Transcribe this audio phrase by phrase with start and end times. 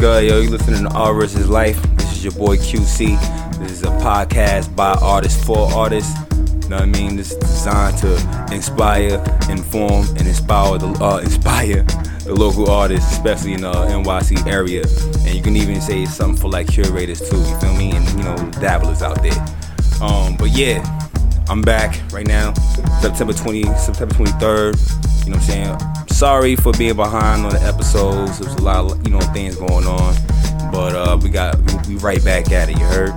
[0.00, 0.40] good, yo?
[0.40, 1.78] You listening to Art versus Life.
[1.96, 3.20] This is your boy QC.
[3.58, 6.18] This is a podcast by artists for artists.
[6.32, 7.16] You know what I mean?
[7.16, 8.14] This is designed to
[8.50, 11.82] inspire, inform, and inspire the uh, inspire
[12.24, 14.84] the local artists, especially in the NYC area.
[15.26, 17.36] And you can even say something for like curators too.
[17.36, 17.90] You feel me?
[17.90, 19.38] And you know, dabblers out there.
[20.00, 20.80] Um, but yeah,
[21.50, 22.54] I'm back right now,
[23.02, 25.26] September 20, September 23rd.
[25.26, 25.99] You know what I'm saying?
[26.20, 28.40] Sorry for being behind on the episodes.
[28.40, 30.14] There's a lot of you know things going on,
[30.70, 32.78] but uh, we got we, we right back at it.
[32.78, 33.12] You heard?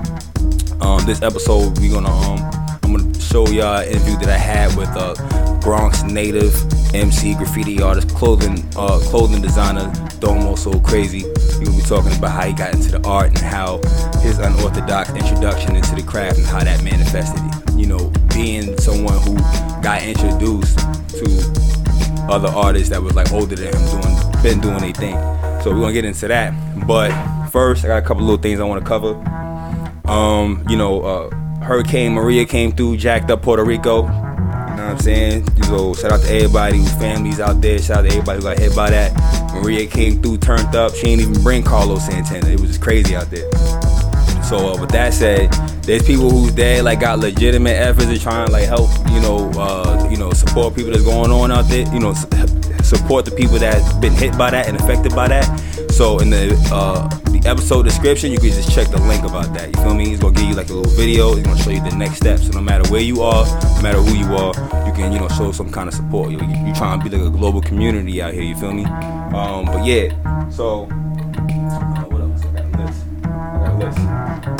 [0.81, 2.39] Um, this episode we're gonna um
[2.81, 6.55] I'm gonna show y'all an interview that I had with a Bronx native
[6.95, 11.23] MC, graffiti artist, clothing uh, clothing designer Domo So Crazy.
[11.25, 13.81] We're gonna be talking about how he got into the art and how
[14.21, 17.43] his unorthodox introduction into the craft and how that manifested.
[17.77, 19.35] You know, being someone who
[19.81, 21.82] got introduced to
[22.29, 24.13] other artists that was like older than him doing
[24.43, 25.15] been doing their thing.
[25.63, 26.53] So we're gonna get into that.
[26.85, 27.11] But
[27.49, 29.13] first I got a couple little things I wanna cover.
[30.05, 31.29] Um, you know, uh,
[31.63, 34.03] Hurricane Maria came through, jacked up Puerto Rico.
[34.03, 35.47] You know what I'm saying?
[35.63, 37.79] So shout out to everybody whose families out there.
[37.79, 39.53] Shout out to everybody who got hit by that.
[39.53, 40.93] Maria came through, turned up.
[40.93, 42.47] She didn't even bring Carlos Santana.
[42.49, 43.49] It was just crazy out there.
[44.43, 45.51] So uh, with that said,
[45.83, 50.07] there's people who's dead like got legitimate efforts and trying like help, you know, uh,
[50.09, 52.13] you know, support people that's going on out there, you know,
[52.83, 55.45] support the people that's been hit by that and affected by that.
[55.91, 59.75] So in the uh, the episode description, you can just check the link about that.
[59.75, 60.11] You feel me?
[60.11, 61.35] It's gonna give you like a little video.
[61.35, 62.47] It's gonna show you the next steps.
[62.47, 64.53] So no matter where you are, no matter who you are,
[64.87, 66.31] you can you know show some kind of support.
[66.31, 68.43] You you, you trying to be like a global community out here.
[68.43, 68.85] You feel me?
[68.85, 70.87] Um, but yeah, so.
[70.89, 72.22] Uh,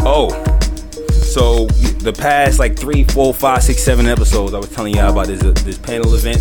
[0.06, 0.30] Oh,
[1.12, 1.66] so
[2.04, 5.42] the past like three, four, five, six, seven episodes, I was telling y'all about this
[5.64, 6.40] this panel event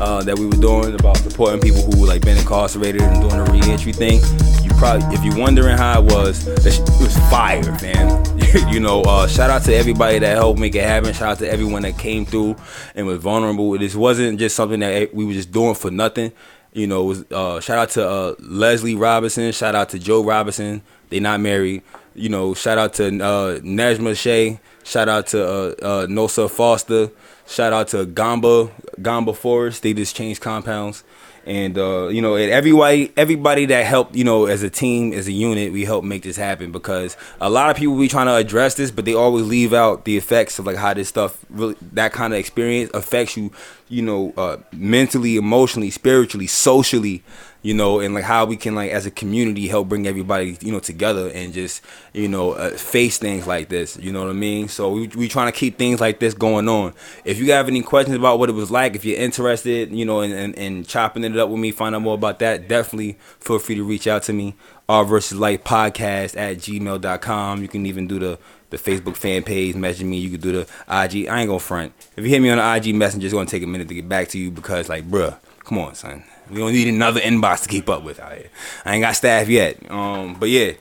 [0.00, 3.44] uh, that we were doing about supporting people who like been incarcerated and doing a
[3.52, 4.20] reentry thing.
[4.64, 8.24] You probably, if you're wondering how it was, it was fire, man.
[8.72, 11.12] you know, uh, shout out to everybody that helped make it happen.
[11.12, 12.56] Shout out to everyone that came through
[12.96, 13.78] and was vulnerable.
[13.78, 16.32] This wasn't just something that we were just doing for nothing.
[16.72, 19.52] You know, was, uh, shout out to uh, Leslie Robinson.
[19.52, 20.82] Shout out to Joe Robinson.
[21.08, 21.84] They not married.
[22.14, 24.60] You know, shout out to uh, Najma Shea.
[24.84, 27.10] Shout out to uh, uh, Nosa Foster.
[27.46, 28.70] Shout out to Gamba
[29.02, 29.82] Gamba Forest.
[29.82, 31.02] They just changed compounds,
[31.44, 35.26] and uh, you know, and everybody everybody that helped, you know, as a team, as
[35.26, 38.34] a unit, we helped make this happen because a lot of people be trying to
[38.34, 41.76] address this, but they always leave out the effects of like how this stuff really
[41.92, 43.50] that kind of experience affects you,
[43.88, 47.22] you know, uh, mentally, emotionally, spiritually, socially
[47.64, 50.70] you know, and like how we can like as a community help bring everybody, you
[50.70, 51.82] know, together and just,
[52.12, 53.96] you know, uh, face things like this.
[53.96, 54.68] You know what I mean?
[54.68, 56.92] So we we trying to keep things like this going on.
[57.24, 60.20] If you have any questions about what it was like, if you're interested, you know,
[60.20, 63.76] in, in, chopping it up with me, find out more about that, definitely feel free
[63.76, 64.54] to reach out to me.
[64.86, 67.62] Art versus Life podcast at gmail.com.
[67.62, 68.38] You can even do the
[68.68, 70.18] the Facebook fan page, message me.
[70.18, 71.28] You can do the IG.
[71.28, 71.94] I ain't gonna front.
[72.14, 74.06] If you hit me on the IG messenger, it's gonna take a minute to get
[74.06, 76.24] back to you because, like, bruh, come on, son.
[76.50, 78.50] We don't need another inbox to keep up with out here.
[78.84, 79.90] I ain't got staff yet.
[79.90, 80.72] Um, but yeah.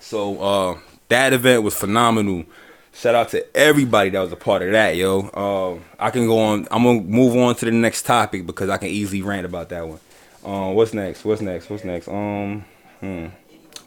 [0.00, 2.44] So uh, that event was phenomenal.
[2.92, 5.28] Shout out to everybody that was a part of that, yo.
[5.34, 6.66] Uh, I can go on.
[6.70, 9.86] I'm gonna move on to the next topic because I can easily rant about that
[9.86, 10.00] one.
[10.44, 11.24] Um, what's next?
[11.24, 11.68] What's next?
[11.68, 12.08] What's next?
[12.08, 12.64] Um,
[13.00, 13.26] hmm.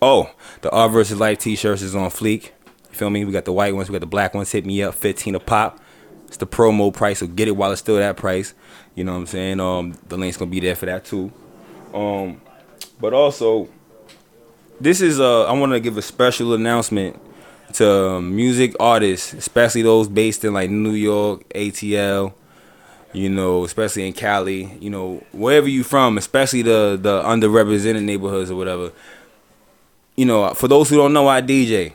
[0.02, 0.30] Oh,
[0.62, 2.52] the Art versus Life T-shirts is on fleek.
[2.92, 3.26] You feel me?
[3.26, 3.90] We got the white ones.
[3.90, 4.52] We got the black ones.
[4.52, 5.80] Hit me up, 15 a pop.
[6.30, 8.54] It's the promo price, so get it while it's still that price.
[8.94, 9.60] You know what I'm saying?
[9.60, 11.32] Um, the link's gonna be there for that too.
[11.92, 12.40] Um,
[13.02, 13.68] but also,
[14.80, 17.20] this is uh, I want to give a special announcement
[17.74, 22.34] to um, music artists, especially those based in like New York, ATL.
[23.12, 24.78] You know, especially in Cali.
[24.80, 28.92] You know, wherever you from, especially the the underrepresented neighborhoods or whatever.
[30.16, 31.94] You know, for those who don't know, I DJ,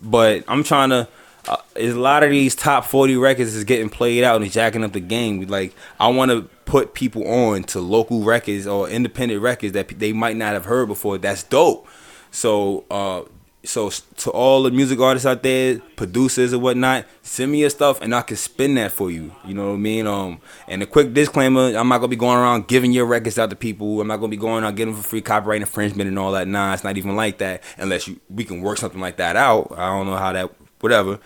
[0.00, 1.08] but I'm trying to
[1.48, 4.92] uh, a lot of these top 40 records is getting played out and jacking up
[4.92, 5.40] the game.
[5.46, 10.12] Like I want to put people on to local records or independent records that they
[10.12, 11.18] might not have heard before.
[11.18, 11.88] That's dope.
[12.30, 13.22] So uh
[13.62, 18.00] so to all the music artists out there, producers and whatnot, send me your stuff
[18.00, 19.32] and I can spin that for you.
[19.44, 20.06] You know what I mean?
[20.06, 23.50] Um, and a quick disclaimer: I'm not gonna be going around giving your records out
[23.50, 24.00] to people.
[24.00, 26.48] I'm not gonna be going around getting for free copyright infringement and all that.
[26.48, 27.62] Nah, it's not even like that.
[27.76, 29.72] Unless you we can work something like that out.
[29.76, 30.50] I don't know how that
[30.80, 31.18] whatever.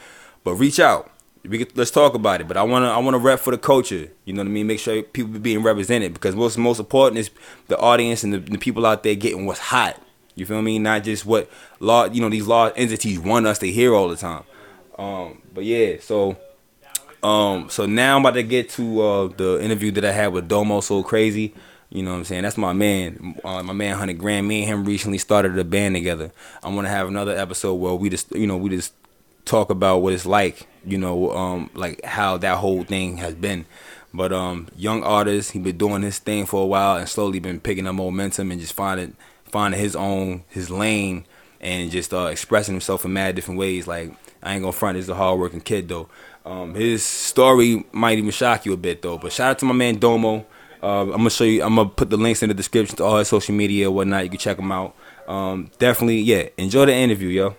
[0.43, 1.11] But reach out.
[1.47, 2.49] We get, let's talk about it.
[2.49, 4.11] But I wanna I wanna rep for the culture.
[4.25, 4.67] You know what I mean?
[4.67, 7.31] Make sure people be being represented because what's most important is
[7.69, 10.01] the audience and the, the people out there getting what's hot.
[10.35, 10.79] You feel me?
[10.79, 14.17] Not just what law you know these law entities want us to hear all the
[14.17, 14.45] time.
[14.99, 16.37] Um, but yeah, so
[17.25, 20.47] um, so now I'm about to get to uh, the interview that I had with
[20.47, 21.55] Domo So Crazy.
[21.89, 22.43] You know what I'm saying?
[22.43, 24.47] That's my man, uh, my man Hundred Grand.
[24.47, 26.33] Me and him recently started a band together.
[26.63, 28.93] I want to have another episode where we just, you know, we just
[29.45, 33.67] talk about what it's like, you know, um, like how that whole thing has been.
[34.13, 37.59] But um, young artist, he been doing his thing for a while and slowly been
[37.61, 41.25] picking up momentum and just finding finding his own his lane
[41.61, 43.89] and just uh, expressing himself in mad different ways.
[43.89, 44.13] Like
[44.43, 46.09] I ain't gonna front, he's a hardworking kid though.
[46.45, 49.19] Um, his story might even shock you a bit though.
[49.19, 50.47] But shout out to my man Domo.
[50.81, 51.65] Uh, I'm gonna show you.
[51.65, 54.25] I'm gonna put the links in the description to all his social media and whatnot.
[54.25, 54.95] You can check him out.
[55.27, 56.51] Um, definitely, yeah.
[56.59, 57.57] Enjoy the interview, yo.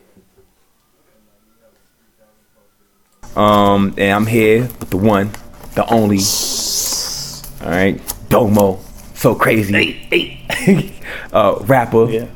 [3.35, 5.31] Um, and I'm here with the one,
[5.75, 6.19] the only.
[7.61, 7.99] All right,
[8.29, 8.79] Domo,
[9.13, 9.73] so crazy.
[10.09, 10.91] Hey, hey.
[11.33, 12.27] uh, rapper, Yeah.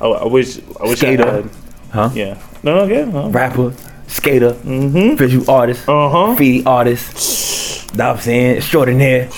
[0.00, 0.58] I, I wish.
[0.80, 1.28] I wish Skater.
[1.28, 1.50] I had.
[1.90, 2.10] huh?
[2.14, 2.38] Yeah.
[2.62, 3.04] No, no, yeah.
[3.04, 3.28] No.
[3.30, 3.74] Rapper,
[4.06, 6.26] skater, visual artist, Uh huh.
[6.28, 7.94] graffiti artist.
[7.94, 8.56] Know what I'm saying?
[8.56, 9.28] Extraordinaire.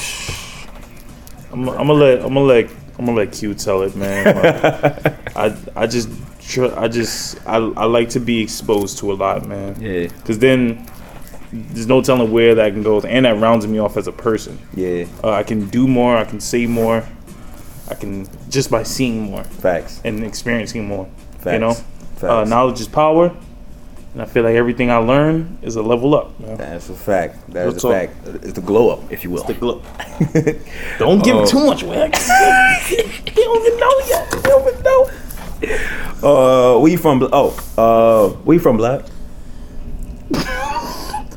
[1.53, 2.19] I'm, I'm gonna let.
[2.23, 2.71] I'm gonna let.
[2.99, 4.25] I'm gonna let Q tell it, man.
[4.37, 5.57] Like, I.
[5.77, 6.09] I just.
[6.77, 7.39] I just.
[7.47, 7.57] I.
[7.57, 9.81] I like to be exposed to a lot, man.
[9.81, 10.87] Yeah, Cause then.
[11.53, 14.59] There's no telling where that can go, and that rounds me off as a person.
[14.75, 15.07] yeah.
[15.25, 16.17] Uh, I can do more.
[16.17, 17.05] I can say more.
[17.91, 20.01] I can just by seeing more Facts.
[20.05, 21.09] and experiencing more.
[21.39, 21.53] Facts.
[21.55, 22.25] You know, Facts.
[22.25, 23.35] uh, knowledge is power,
[24.13, 26.39] and I feel like everything I learn is a level up.
[26.39, 26.59] Man.
[26.59, 27.51] That's a fact.
[27.55, 27.93] That Real is a talk.
[27.93, 28.45] fact.
[28.45, 29.45] It's the glow up, if you will.
[29.45, 29.81] The glow.
[30.99, 31.47] Don't give Oh.
[31.47, 32.11] too much away.
[32.85, 34.35] he don't even know yet.
[34.35, 35.11] He don't even know.
[36.23, 37.27] Uh, where you from?
[37.33, 39.03] Oh, uh, where you from, Black?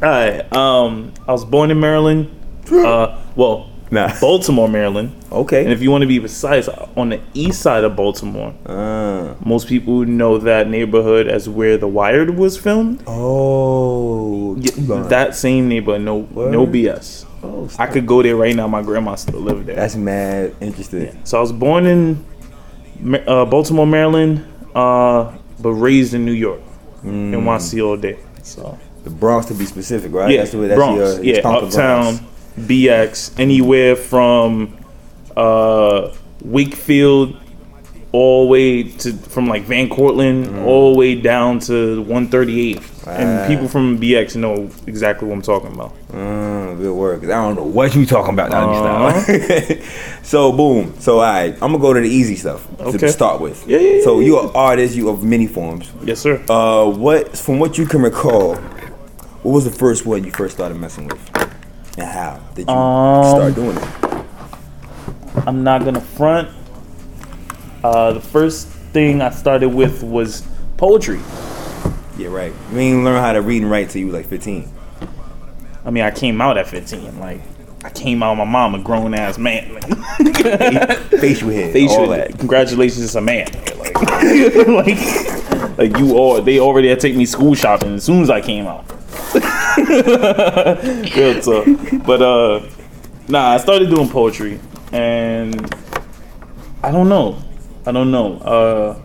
[0.03, 0.53] All right.
[0.56, 2.30] Um, I was born in Maryland.
[2.71, 4.18] Uh, well, Nah.
[4.21, 5.13] Baltimore, Maryland.
[5.33, 5.63] Okay.
[5.65, 8.53] And if you want to be precise, on the east side of Baltimore.
[8.65, 13.03] uh, Most people know that neighborhood as where The Wire was filmed.
[13.06, 17.25] oh, Yeah, that same neighborhood, no, no BS.
[17.44, 18.65] Oh, I could go there right now.
[18.68, 19.75] My grandma still lived there.
[19.75, 21.19] That's mad interesting.
[21.25, 22.24] So I was born in
[23.27, 26.62] uh, Baltimore, Maryland, uh, but raised in New York,
[27.03, 27.33] Mm.
[27.33, 28.18] NYC all day.
[28.44, 30.30] So The Bronx, to be specific, right?
[30.31, 32.68] yeah, That's the- that's Bronx, your- yeah, it's called the Uptown, Bronx.
[32.68, 34.77] BX, anywhere from
[35.38, 36.09] uh,
[36.44, 37.36] Wakefield
[38.12, 40.65] all the way to from like Van Cortlandt Mm.
[40.65, 42.83] all the way down to 138th.
[43.07, 43.12] Ah.
[43.12, 45.94] And people from BX know exactly what I'm talking about.
[46.13, 47.24] Mm, good work.
[47.24, 48.50] I don't know what you talking about.
[48.51, 48.69] Now,
[49.07, 49.75] Uh-huh.
[50.24, 50.94] so boom.
[51.00, 52.98] So all right, I'm gonna go to the easy stuff Okay.
[52.98, 53.65] to start with.
[53.65, 54.94] Yeah, yeah, yeah, So you're an artist.
[54.95, 55.89] You of many forms.
[56.03, 56.42] Yes, sir.
[56.50, 58.57] Uh, what from what you can recall,
[59.43, 61.38] what was the first one you first started messing with,
[61.97, 65.45] and how did you Um, start doing it?
[65.47, 66.49] I'm not gonna front.
[67.83, 70.43] Uh, the first thing I started with was
[70.77, 71.19] poetry.
[72.17, 72.53] Yeah, right.
[72.71, 74.69] You ain't learn how to read and write till you was like 15.
[75.83, 77.19] I mean, I came out at 15.
[77.19, 77.41] Like,
[77.83, 79.79] I came out my mom a grown ass man.
[79.81, 82.38] Facial hair, Facial- all that.
[82.38, 83.47] Congratulations, it's a man.
[83.79, 83.95] Like,
[84.67, 88.29] like, like you all, they already had to take me school shopping as soon as
[88.29, 88.85] I came out.
[91.15, 91.65] Real talk.
[92.05, 92.67] But uh,
[93.27, 94.59] nah, I started doing poetry,
[94.91, 95.73] and
[96.83, 97.41] I don't know.
[97.85, 98.37] I don't know.
[98.37, 99.01] Uh,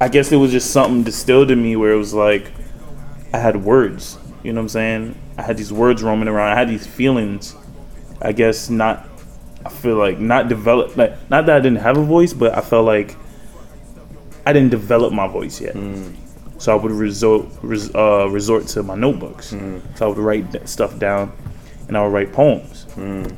[0.00, 2.50] I guess it was just something distilled in me where it was like
[3.32, 4.18] I had words.
[4.42, 5.18] You know what I'm saying?
[5.38, 6.52] I had these words roaming around.
[6.52, 7.56] I had these feelings.
[8.22, 9.08] I guess not.
[9.64, 10.96] I feel like not develop.
[10.96, 13.16] Like not that I didn't have a voice, but I felt like
[14.46, 15.74] I didn't develop my voice yet.
[16.64, 19.54] So I would resort res, uh, resort to my notebooks.
[19.96, 21.30] So I would write that stuff down,
[21.88, 22.86] and I would write poems.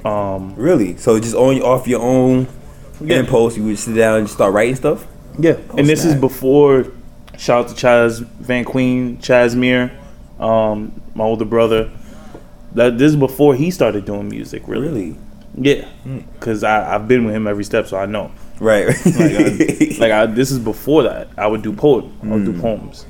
[0.05, 0.97] Um, Really?
[0.97, 2.47] So just on off your own
[3.01, 3.17] Yeah.
[3.19, 5.09] impulse, you would sit down and start writing stuff?
[5.41, 6.87] Yeah, and this is before.
[7.37, 9.91] Shout out to Chaz Van Queen, Chazmere,
[10.39, 11.91] um, my older brother.
[12.75, 14.63] That this is before he started doing music.
[14.69, 15.17] Really, Really?
[15.61, 15.85] yeah.
[16.39, 18.31] Because I I've been with him every step, so I know.
[18.61, 18.87] Right.
[18.89, 21.29] Like, I, like I, this is before that.
[21.37, 22.13] I would do poem.
[22.23, 22.55] I would Mm.
[22.55, 23.07] do poems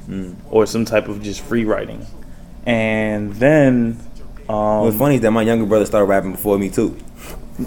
[0.51, 2.05] or some type of just free writing,
[2.67, 3.99] and then
[4.49, 6.97] um, What's funny is that my younger brother started rapping before me too.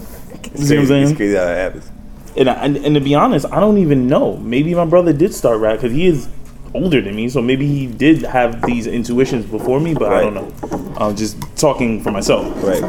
[0.52, 1.08] It's See what I'm saying?
[1.10, 1.92] it's crazy how that happens.
[2.38, 4.38] and, I, and and to be honest, I don't even know.
[4.38, 6.28] Maybe my brother did start rap because he is
[6.74, 10.34] older than me, so maybe he did have these intuitions before me, but I don't
[10.34, 10.96] know.
[10.98, 12.46] I'm just talking for myself.
[12.64, 12.84] Right.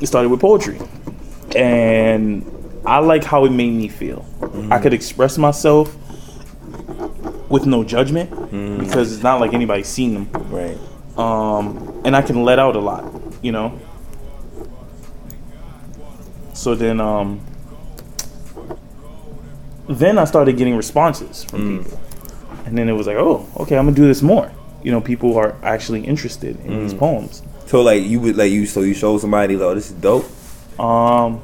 [0.00, 0.78] It started with poetry,
[1.56, 2.44] and
[2.88, 4.24] I like how it made me feel.
[4.70, 5.94] I could express myself
[7.50, 8.30] with no judgment
[8.80, 10.78] because it's not like anybody's seen them, Right.
[11.16, 13.04] um, and I can let out a lot,
[13.42, 13.78] you know.
[16.54, 17.40] So then, um,
[19.88, 22.00] then I started getting responses from people,
[22.66, 24.50] and then it was like, oh, okay, I'm gonna do this more.
[24.82, 27.42] You know, people are actually interested in these poems.
[27.66, 30.24] So like you would like you so you show somebody like oh, this is dope.
[30.80, 31.40] Um,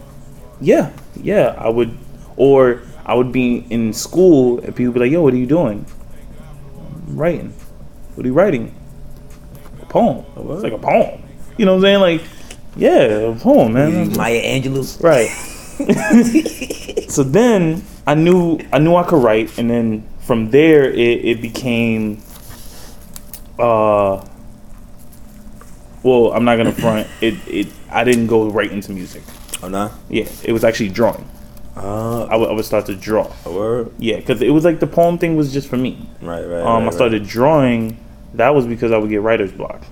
[0.60, 0.90] Yeah,
[1.22, 1.54] yeah.
[1.58, 1.96] I would,
[2.36, 5.46] or I would be in school and people would be like, "Yo, what are you
[5.46, 5.86] doing?"
[7.06, 7.54] I'm writing.
[8.14, 8.74] What are you writing?
[9.82, 10.24] A poem.
[10.36, 11.22] It's like a poem.
[11.56, 12.00] You know what I'm saying?
[12.00, 12.22] Like,
[12.76, 14.16] yeah, a poem, man.
[14.16, 15.02] Maya Angelou.
[15.02, 15.28] Right.
[17.10, 21.42] so then I knew I knew I could write, and then from there it, it
[21.42, 22.22] became.
[23.58, 24.24] Uh,
[26.02, 27.08] well, I'm not gonna front.
[27.20, 29.22] It it I didn't go right into music.
[29.64, 29.90] Oh no.
[30.10, 31.26] Yeah, it was actually drawing.
[31.74, 33.32] Uh, I would, I would start to draw.
[33.46, 33.90] a word.
[33.98, 36.06] Yeah, because it was like the poem thing was just for me.
[36.20, 36.60] Right, right.
[36.62, 37.96] Um, right, I started drawing.
[38.34, 39.82] That was because I would get writer's block.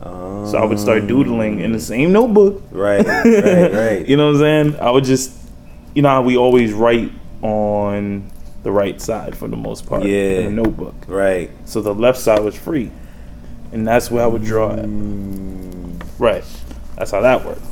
[0.00, 0.50] Right.
[0.50, 2.62] So I would start doodling in the same notebook.
[2.70, 4.06] Right, right, right.
[4.08, 4.80] you know what I'm saying?
[4.80, 5.32] I would just,
[5.94, 7.10] you know how we always write
[7.42, 8.30] on
[8.64, 10.40] the right side for the most part Yeah.
[10.40, 10.94] in a notebook.
[11.06, 11.50] right.
[11.64, 12.90] So the left side was free,
[13.72, 14.70] and that's where I would draw.
[14.72, 16.02] Mm.
[16.18, 16.44] Right.
[16.96, 17.62] That's how that worked.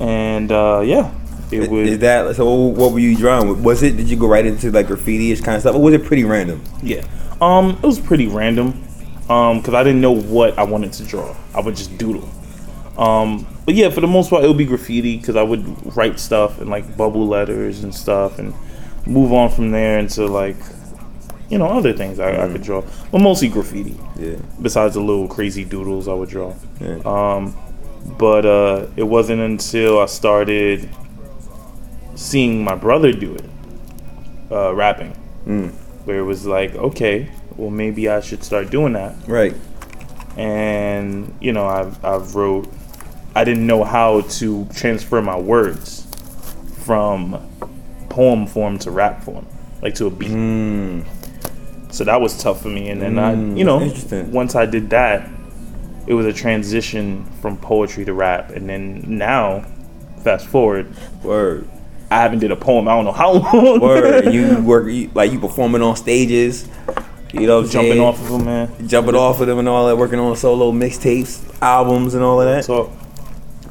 [0.00, 1.12] And uh, yeah,
[1.52, 2.52] it was is that so?
[2.52, 3.62] What were you drawing?
[3.62, 3.96] Was it?
[3.96, 6.62] Did you go right into like graffiti-ish kind of stuff, or was it pretty random?
[6.82, 7.04] yeah.
[7.40, 8.82] Um, it was pretty random.
[9.28, 11.36] Um, because I didn't know what I wanted to draw.
[11.54, 12.28] I would just doodle.
[12.98, 16.18] Um, but yeah, for the most part, it would be graffiti because I would write
[16.18, 18.52] stuff and like bubble letters and stuff, and
[19.06, 20.56] move on from there into like,
[21.48, 22.82] you know, other things I, I could draw.
[23.12, 23.96] But mostly graffiti.
[24.18, 24.36] Yeah.
[24.60, 26.54] Besides the little crazy doodles I would draw.
[26.80, 26.98] yeah.
[27.04, 27.56] Um,
[28.18, 30.88] but uh, it wasn't until I started
[32.14, 33.44] seeing my brother do it,
[34.50, 35.72] uh, rapping, Mm.
[36.04, 39.14] where it was like, okay, well maybe I should start doing that.
[39.26, 39.54] Right.
[40.36, 42.68] And you know, I've I've wrote.
[43.34, 46.04] I didn't know how to transfer my words
[46.84, 47.38] from
[48.08, 49.46] poem form to rap form,
[49.82, 50.30] like to a beat.
[50.30, 51.04] Mm.
[51.92, 52.88] So that was tough for me.
[52.90, 53.78] And then I, Mm, you know,
[54.30, 55.28] once I did that,
[56.10, 58.50] it was a transition from poetry to rap.
[58.50, 59.64] And then now,
[60.24, 61.68] fast forward, Word.
[62.10, 62.88] I haven't did a poem.
[62.88, 63.78] I don't know how long.
[63.78, 64.34] Word.
[64.34, 66.68] you work you, like you performing on stages.
[67.32, 68.00] You know, jumping saying?
[68.00, 68.88] off of them, man.
[68.88, 72.48] jumping off of them and all that, working on solo mixtapes, albums, and all of
[72.48, 72.64] that.
[72.64, 72.92] So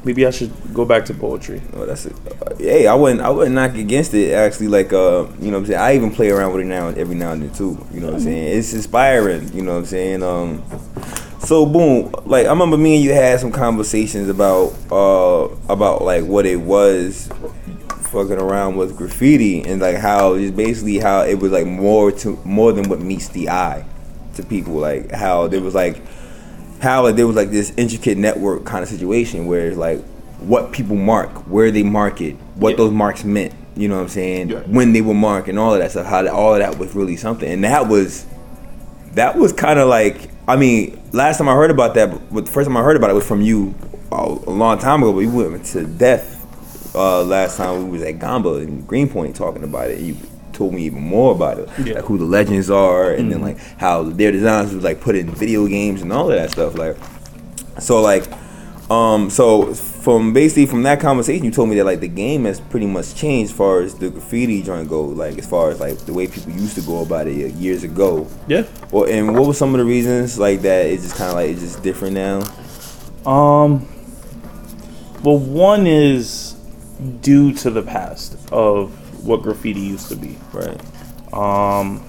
[0.02, 1.60] maybe I should go back to poetry.
[1.74, 2.16] Oh, that's it.
[2.56, 5.66] Hey, I wouldn't I wouldn't knock against it actually like uh you know what I'm
[5.66, 7.86] saying I even play around with it now every now and then too.
[7.92, 8.58] You know what I'm saying?
[8.58, 10.22] It's inspiring, you know what I'm saying?
[10.22, 10.62] Um
[11.40, 16.24] so boom, like I remember me and you had some conversations about uh about like
[16.24, 17.28] what it was
[18.12, 22.36] fucking around with graffiti and like how it's basically how it was like more to
[22.44, 23.84] more than what meets the eye
[24.34, 26.02] to people like how there was like
[26.80, 30.02] how like, there was like this intricate network kind of situation where it's like
[30.40, 32.76] what people mark, where they mark it, what Yeah.
[32.78, 33.52] those marks meant.
[33.76, 34.48] You know what I'm saying?
[34.50, 34.60] Yeah.
[34.60, 36.06] When they were marked and all of that stuff.
[36.06, 38.26] How that, all of that was really something, and that was
[39.14, 42.50] that was kind of like I mean, last time I heard about that, but the
[42.50, 43.72] first time I heard about it was from you
[44.10, 45.12] a long time ago.
[45.12, 46.36] But we went to death
[46.96, 50.00] uh, last time we was at Gamba in Greenpoint talking about it.
[50.00, 50.16] You
[50.52, 51.94] told me even more about it, Yeah.
[51.94, 55.30] like who the legends are, and then like how their designs was like put in
[55.30, 56.74] video games and all of that stuff.
[56.76, 56.96] Like,
[57.78, 58.24] so like,
[58.90, 62.60] um, so from basically from that conversation, you told me that like the game has
[62.60, 65.02] pretty much changed as far as the graffiti joint go.
[65.02, 68.26] Like as far as like the way people used to go about it years ago.
[68.48, 68.64] Yeah.
[68.90, 70.86] Well, and what were some of the reasons like that?
[70.86, 72.40] It's just kind of like it's just different now.
[73.30, 73.86] Um.
[75.22, 76.54] Well, one is
[77.20, 78.90] due to the past of
[79.22, 80.38] what graffiti used to be.
[80.50, 80.80] Right.
[81.34, 82.02] Um,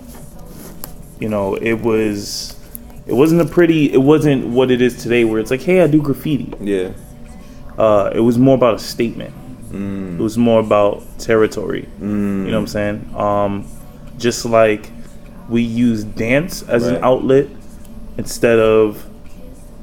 [1.20, 2.58] you know, it was,
[3.06, 5.88] it wasn't a pretty, it wasn't what it is today, where it's like, hey, I
[5.88, 6.54] do graffiti.
[6.62, 6.94] Yeah.
[7.78, 9.34] Uh, it was more about a statement.
[9.72, 10.20] Mm.
[10.20, 11.88] It was more about territory.
[12.00, 13.10] You know what I'm saying?
[13.16, 13.66] Um,
[14.18, 14.90] just like
[15.50, 16.96] we use dance as Right.
[16.98, 17.48] an outlet
[18.18, 19.06] instead of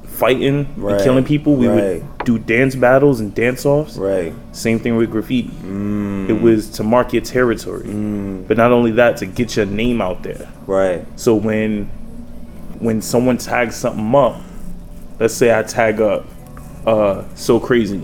[0.05, 0.95] fighting Right.
[0.95, 1.55] and killing people.
[1.57, 1.79] We Right.
[2.03, 3.97] would do dance battles and dance offs.
[3.97, 4.33] Right.
[4.53, 5.51] Same thing with graffiti.
[5.65, 6.29] Mm.
[6.29, 8.47] It was to mark your territory, Mm.
[8.49, 10.49] but not only that, to get your name out there.
[10.67, 11.05] Right.
[11.17, 11.89] So when
[12.81, 14.41] when someone tags something up,
[15.19, 16.25] let's say I tag up
[16.87, 18.03] uh so crazy.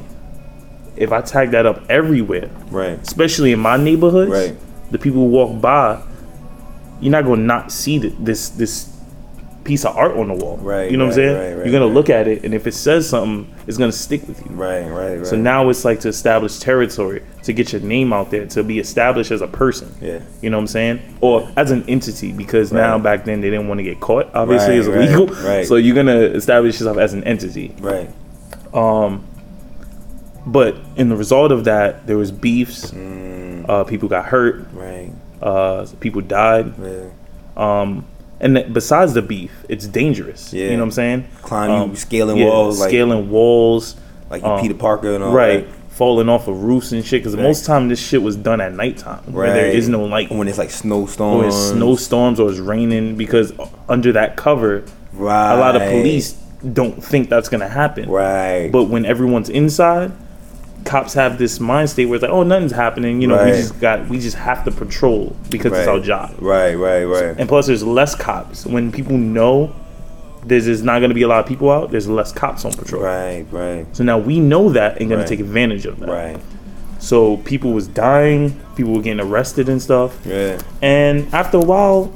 [0.96, 2.98] If I tag that up everywhere, Right.
[3.02, 4.54] especially in my neighborhoods, Right.
[4.90, 5.98] the people who walk by,
[7.00, 8.90] you're not gonna not see th- this this
[9.64, 10.58] piece of art on the wall.
[10.62, 11.36] Right, You know what I'm saying?
[11.36, 11.94] right, right, you're gonna right.
[11.94, 14.54] look at it, and if it says something, it's gonna stick with you.
[14.54, 14.82] Right.
[14.86, 15.16] Right.
[15.16, 15.26] Right.
[15.26, 18.78] So now it's like to establish territory, to get your name out there, to be
[18.78, 19.88] established as a person.
[20.02, 20.18] Yeah.
[20.42, 21.00] You know what I'm saying?
[21.22, 24.28] Or as an entity, because now back then they didn't want to get caught.
[24.34, 25.34] Obviously, Right, it's right, illegal.
[25.42, 25.66] right.
[25.70, 27.74] So you're gonna establish yourself as an entity.
[27.80, 28.10] Right.
[28.74, 29.24] Um,
[30.46, 32.90] but in the result of that, there was beefs.
[32.90, 33.68] Mm.
[33.68, 34.66] Uh, people got hurt.
[34.72, 35.10] Right.
[35.40, 36.74] Uh, people died.
[36.80, 37.04] Yeah.
[37.56, 38.04] Um,
[38.40, 40.52] and th- besides the beef, it's dangerous.
[40.52, 40.64] Yeah.
[40.66, 41.28] You know what I'm saying?
[41.42, 43.96] Climbing, Um, scaling yeah, walls, like scaling walls.
[44.28, 45.90] like um, Peter Parker and all right that.
[45.94, 47.22] falling off of roofs and shit.
[47.22, 47.42] Because Right.
[47.42, 49.74] most time this shit was done at nighttime, where there Right.
[49.74, 51.44] is no light, when it's like snowstorms.
[51.44, 53.14] or it's snowstorms, or it's raining.
[53.16, 53.52] Because
[53.88, 54.82] under that cover,
[55.14, 55.54] Right.
[55.54, 56.34] a lot of police
[56.72, 58.08] don't think that's gonna happen.
[58.08, 58.70] Right.
[58.70, 60.12] But when everyone's inside,
[60.84, 63.20] cops have this mind state where it's like, oh, nothing's happening.
[63.22, 66.34] You know, we just got, we just have to patrol because it's our job.
[66.38, 66.74] Right.
[66.74, 67.04] Right.
[67.04, 67.34] Right.
[67.38, 69.74] And plus, there's less cops when people know
[70.44, 71.90] there's just not going to be a lot of people out.
[71.90, 73.02] There's less cops on patrol.
[73.02, 73.46] Right.
[73.50, 73.86] Right.
[73.96, 75.26] So now we know that and going Right.
[75.26, 76.08] to take advantage of that.
[76.10, 76.38] Right.
[76.98, 80.18] So people was dying, people were getting arrested and stuff.
[80.26, 80.60] Yeah.
[80.82, 82.12] And after a while,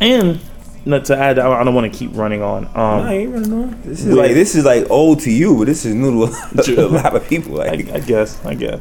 [0.00, 0.40] and
[0.86, 2.68] not to add, I don't want to keep running on.
[2.74, 3.80] I Um, ain't running on.
[3.84, 6.26] This is With- like this is like old to you, but this is new
[6.64, 7.60] to a lot of people.
[7.60, 8.80] I, Like I guess, I guess.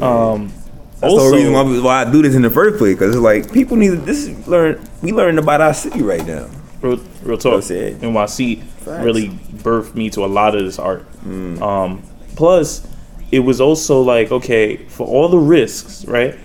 [0.00, 0.52] Um,
[1.00, 2.94] that's also, the reason why, we- why I do this in the first place.
[2.94, 4.80] Because it's like people need to, this is learn.
[5.02, 6.46] We learning about our city right now.
[6.80, 7.54] real, real talk.
[7.54, 8.00] That's it.
[8.00, 8.86] NYC Facts.
[8.86, 9.04] Mm.
[9.04, 11.04] really birthed me to a lot of this art.
[11.26, 12.02] Um,
[12.36, 12.86] plus,
[13.32, 16.38] it was also like, okay, for all the risks, right?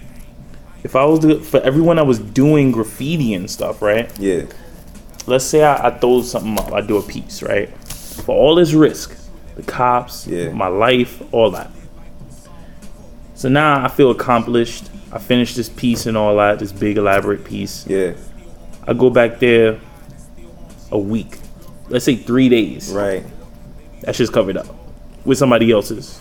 [0.84, 4.10] If I was to, for everyone that was doing graffiti and stuff, right?
[4.18, 4.44] Yeah.
[5.30, 7.70] Let's say I, I throw something up, I do a piece, right?
[8.26, 9.16] For all this risk,
[9.56, 10.50] the cops, Yeah.
[10.52, 11.70] my life, all that.
[13.36, 14.90] So now I feel accomplished.
[15.12, 17.86] I finished this piece and all that, this big elaborate piece.
[17.88, 18.14] Yeah.
[18.88, 19.80] I go back there
[20.92, 21.38] a week.
[21.90, 22.92] Let's say three days.
[22.92, 23.24] Right.
[24.02, 24.68] That shit's covered up
[25.26, 26.20] with somebody else's,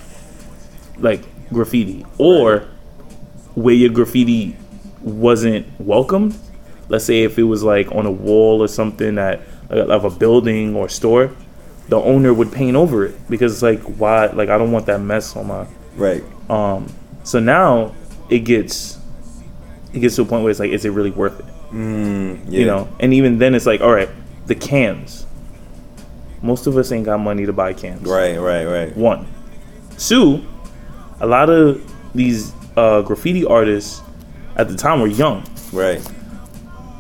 [0.99, 2.67] like graffiti, or
[3.55, 4.57] where your graffiti
[5.01, 6.37] wasn't welcomed.
[6.89, 9.41] Let's say if it was like on a wall or something that
[9.71, 11.31] of a building or store,
[11.89, 14.27] the owner would paint over it because it's like why?
[14.27, 15.67] Like I don't want that mess on my
[15.97, 16.23] Right.
[16.49, 16.87] um,
[17.25, 17.95] so now
[18.31, 18.99] it gets
[19.93, 21.47] it gets to a point where it's like, is it really worth it?
[21.73, 22.61] Mm, yeah.
[22.61, 24.09] You know, and even then it's like, all right,
[24.47, 25.27] the cans.
[26.41, 28.07] Most of us ain't got money to buy cans.
[28.09, 28.39] Right.
[28.39, 28.65] Right.
[28.65, 28.97] Right.
[28.97, 29.27] One,
[29.99, 30.45] two,
[31.21, 31.83] a lot of
[32.15, 34.01] these uh, graffiti artists
[34.57, 35.43] at the time were young.
[35.73, 36.01] Right.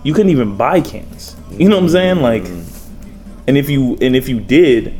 [0.08, 1.36] You couldn't even buy cans.
[1.50, 2.22] You know what I'm saying?
[2.22, 2.64] Like, mm.
[3.46, 4.98] and if you and if you did,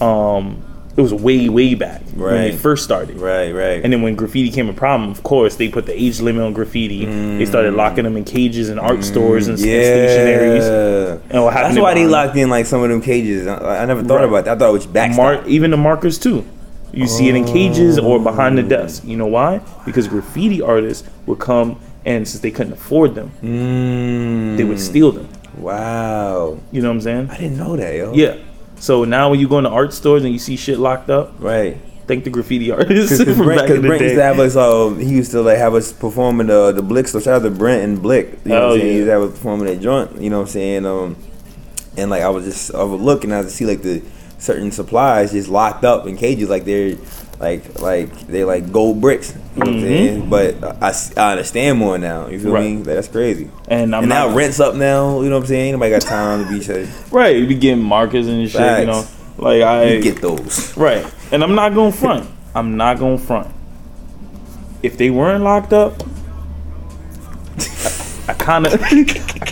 [0.00, 0.60] um,
[0.96, 2.32] it was way way back right.
[2.32, 3.18] when they first started.
[3.18, 3.52] Right.
[3.52, 3.84] Right.
[3.84, 6.54] And then when graffiti came a problem, of course, they put the age limit on
[6.54, 7.04] graffiti.
[7.04, 7.46] They mm.
[7.46, 11.20] started locking them in cages and art mm, stores and, and stationaries.
[11.20, 11.20] Yeah.
[11.30, 13.46] And what happened That's why they locked in like some of them cages.
[13.46, 14.24] I, I never thought Right.
[14.24, 14.56] about that.
[14.56, 15.14] I thought it was back.
[15.14, 16.44] Mar- even the markers too.
[16.92, 18.68] You see it in cages or behind the oh.
[18.68, 19.04] desk.
[19.04, 19.60] You know why?
[19.86, 25.12] Because graffiti artists would come and since they couldn't afford them, Mm, they would steal
[25.12, 25.28] them.
[25.58, 26.58] Wow.
[26.72, 27.30] You know what I'm saying?
[27.30, 28.12] I didn't know that, yo.
[28.14, 28.36] Yeah.
[28.76, 31.76] So now when you go into art stores and you see shit locked up, Right.
[32.06, 34.38] thank the graffiti artists Because from Brent, back 'cause in the Brent used to have
[34.38, 34.56] us.
[34.56, 37.08] Uh, he used to like have us performing the the Blick.
[37.08, 38.38] So shout out to Brent and Blick.
[38.44, 38.86] You know Oh, what I'm saying?
[38.86, 38.92] yeah.
[38.92, 40.20] He used to have us performing that joint.
[40.22, 40.86] You know what I'm saying?
[40.86, 41.16] Um,
[41.96, 44.00] and like I was just I was looking, I would see like the
[44.38, 46.94] certain supplies just locked up in cages, like they're
[47.40, 49.34] like like they like gold bricks.
[49.58, 50.30] You know what I'm saying?
[50.30, 52.28] But I, I understand more now.
[52.28, 52.54] You feel Mm-hmm.
[52.54, 52.70] Right.
[52.70, 52.76] me?
[52.78, 53.50] Like, that's crazy.
[53.68, 55.20] And I'm and now not- rent's up now.
[55.20, 55.66] You know what I'm saying?
[55.68, 56.88] Ain't Nobody got time to be said.
[57.12, 59.02] Right, you be getting markers and shit, you know.
[59.02, 59.14] Facts.
[59.38, 60.76] Like I You get those.
[60.76, 61.04] Right.
[61.32, 62.28] And I'm not going to front.
[62.54, 63.48] I'm not going to front.
[64.82, 66.02] If they weren't locked up,
[68.28, 69.04] I kind of, I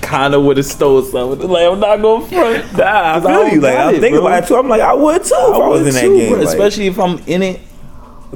[0.03, 1.49] kind of would have stole something.
[1.49, 2.77] Like I'm not going to front.
[2.77, 3.61] Nah, I feel you.
[3.61, 4.57] Like I'm thinking about it too.
[4.57, 6.33] I'm like I would too if I, was in that game.
[6.39, 7.61] like, especially if I'm in it.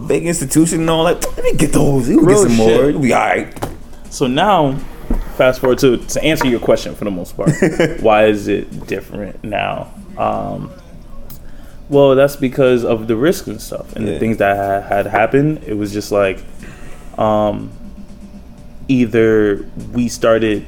[0.03, 1.25] A big institution and all that.
[1.37, 2.07] Let me get those.
[2.07, 2.69] Can get some more.
[2.69, 2.85] shit.
[2.91, 3.69] It'll be all right.
[4.11, 4.77] So now,
[5.37, 7.51] fast forward to to answer your question for the most part.
[8.01, 9.93] why is it different now?
[10.19, 10.71] Um,
[11.89, 14.15] well, that's because of the risk and stuff and Yeah.
[14.15, 15.63] the things that ha- had happened.
[15.67, 16.39] It was just like,
[17.19, 17.71] um,
[18.89, 20.65] either we started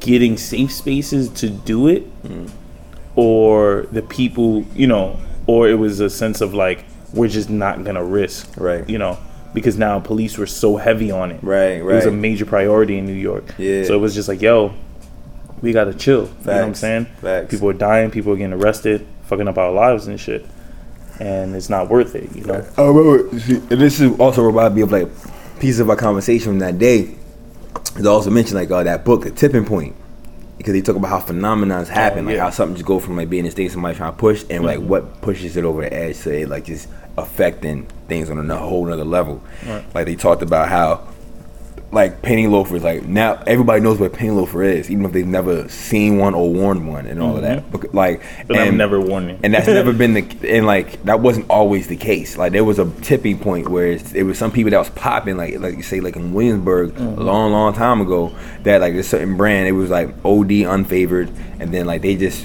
[0.00, 2.50] getting safe spaces to do it, Mm.
[3.16, 7.84] or the people, you know, or it was a sense of like we're just not
[7.84, 8.88] gonna risk, Right.
[8.88, 9.18] You know,
[9.52, 11.92] because now police were so heavy on it, Right, Right.
[11.92, 13.84] It was a major priority in New York, Yeah.
[13.84, 14.72] So it was just like, yo,
[15.62, 16.22] we gotta chill.
[16.22, 17.06] You know what I'm saying?
[17.22, 17.50] Facts.
[17.50, 20.44] People are dying, people are getting arrested, fucking up our lives and shit,
[21.20, 22.66] and it's not worth it, you know.
[22.76, 23.22] I remember,
[23.76, 25.08] this is also reminded me of like
[25.60, 27.14] pieces of our conversation from that day.
[27.98, 29.94] It also mentioned like uh, that book, The Tipping Point,
[30.64, 32.44] because they talk about how phenomenons oh, happen, like yeah.
[32.44, 34.64] how something just go from like being in a state somebody trying to push, and
[34.64, 34.88] like mm-hmm.
[34.88, 38.86] what pushes it over the edge to it like just affecting things on a whole
[38.86, 39.42] nother level.
[39.66, 39.84] Right.
[39.94, 41.06] Like they talked about how
[41.92, 45.68] like penny loafers, like now everybody knows what penny loafer is, even if they've never
[45.68, 47.60] seen one or worn one and all of that.
[47.60, 47.76] Mm-hmm.
[47.76, 49.40] Bec- Like, But I've and- never worn it.
[49.44, 52.36] and that's never been the and like that wasn't always the case.
[52.36, 55.36] Like there was a tipping point where it's, it was some people that was popping,
[55.36, 57.20] like like you say, like in Williamsburg mm-hmm.
[57.20, 58.34] a long, long time ago.
[58.64, 62.44] That like this certain brand, it was like OD unfavored, and then like they just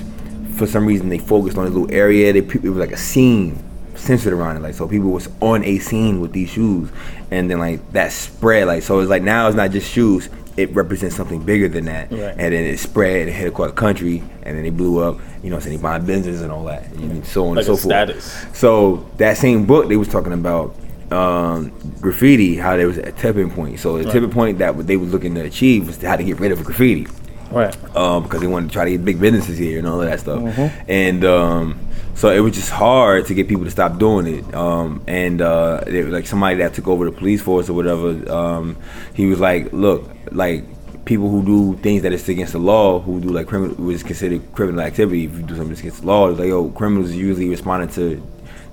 [0.58, 2.32] for some reason they focused on a little area.
[2.34, 3.64] They it was like a scene.
[4.00, 4.62] Censored around it.
[4.62, 6.90] Like so, people was on a scene with these shoes,
[7.32, 8.68] and then like that spread.
[8.68, 10.30] Like so, it's like now it's not just shoes.
[10.58, 12.20] It represents something bigger than that, Right.
[12.38, 15.18] and then it spread and hit across the country, and then they blew up.
[15.42, 17.66] You know, I'm saying they buying business and all that, and so on Like and
[17.66, 17.82] so forth.
[17.82, 18.46] status.
[18.54, 20.76] So that same book they was talking about
[21.12, 23.80] um, graffiti, how there was a tipping point.
[23.80, 26.52] So the tipping point that they was looking to achieve was how to get rid
[26.52, 27.08] of graffiti
[27.52, 27.96] Right.
[27.96, 30.20] um, because they wanted to try to get big businesses here and all of that
[30.20, 30.40] stuff.
[30.40, 30.92] Mm-hmm.
[30.92, 31.80] And um,
[32.16, 34.54] so it was just hard to get people to stop doing it.
[34.54, 38.78] Um, and uh, they, like somebody that took over the police force or whatever, um,
[39.14, 40.66] he was like, "Look, like."
[41.06, 44.44] People who do things that is against the law, who do like criminal, was considered
[44.54, 45.26] criminal activity.
[45.26, 48.22] If you do something that's against the law, it's like yo, criminals usually responding to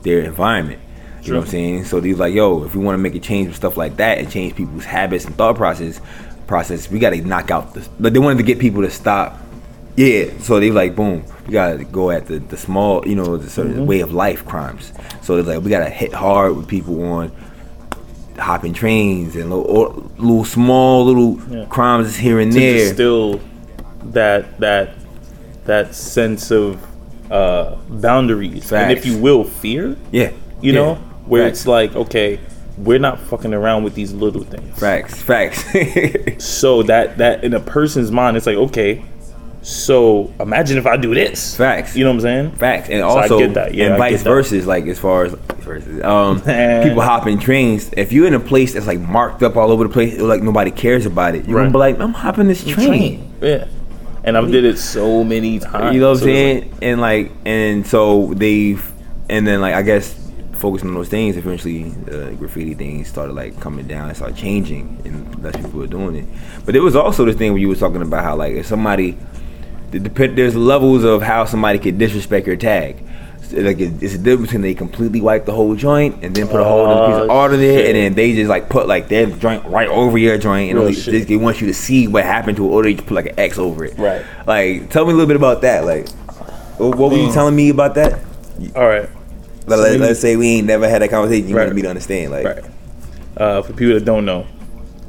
[0.03, 0.81] their environment.
[1.23, 1.85] You know what I'm saying?
[1.87, 4.19] So these like, yo, if we want to make a change with stuff like that
[4.19, 6.01] and change people's habits and thought process,
[6.47, 7.89] process, we got to knock out the.
[8.01, 9.39] But they wanted to get people to stop.
[9.97, 13.37] Yeah, so they like, boom, we got to go at the, the small, you know,
[13.39, 13.87] the sort of Mm-hmm.
[13.87, 14.93] way of life crimes.
[15.23, 17.33] So it's like we got to hit hard with people on
[18.39, 21.65] hopping trains and little, or, little small little Yeah.
[21.67, 22.75] crimes here and to there.
[22.89, 23.41] distill
[24.13, 24.91] that that
[25.65, 26.79] that sense of
[27.33, 30.31] uh, boundaries and if you will fear yeah,
[30.61, 30.79] you yeah.
[30.79, 31.61] know where Facts.
[31.61, 32.39] it's like okay
[32.79, 35.65] we're not fucking around with these little things facts, facts.
[36.45, 39.03] so that that in a person's mind it's like okay
[39.63, 41.97] so imagine if i do this Facts.
[41.97, 43.75] you know what i'm saying Facts, and So also, get that.
[43.75, 44.57] Yeah, and vice versa.
[44.63, 46.39] Like as far as versus, um,
[46.83, 47.91] people hopping trains.
[47.97, 50.71] If you're in a place that's like marked up all over the place, like nobody
[50.71, 51.63] cares about it, you're Right.
[51.65, 53.33] gonna be like, I'm hopping this train.
[53.41, 53.67] yeah
[54.23, 56.73] and i've did it so many times You know what I'm So saying?
[56.83, 58.89] and like, and so they've,
[59.29, 60.15] and then like I guess
[60.57, 65.01] focusing on those things, eventually uh, graffiti things started like coming down and started changing,
[65.05, 66.27] and less people were doing it.
[66.65, 69.17] But there was also this thing where you were talking about how like if somebody,
[69.91, 73.03] depend, there's levels of how somebody could disrespect your tag.
[73.53, 76.65] Like it's a difference between they completely wipe the whole joint and then put a
[76.65, 79.27] whole other piece of art in it, and then they just like put like their
[79.27, 82.57] joint right over your joint, and only, they, they want you to see what happened
[82.57, 83.97] to it, or they just put like an X over it.
[83.97, 84.25] Right.
[84.47, 85.85] Like, tell me a little bit about that.
[85.85, 86.09] Like,
[86.79, 88.21] what what were you telling me about that?
[88.75, 89.09] all right
[89.69, 91.49] So let, us say we ain't never had that conversation.
[91.49, 91.65] You Right.
[91.65, 92.65] want me to understand, like, Right.
[93.37, 94.47] Uh, for people that don't know,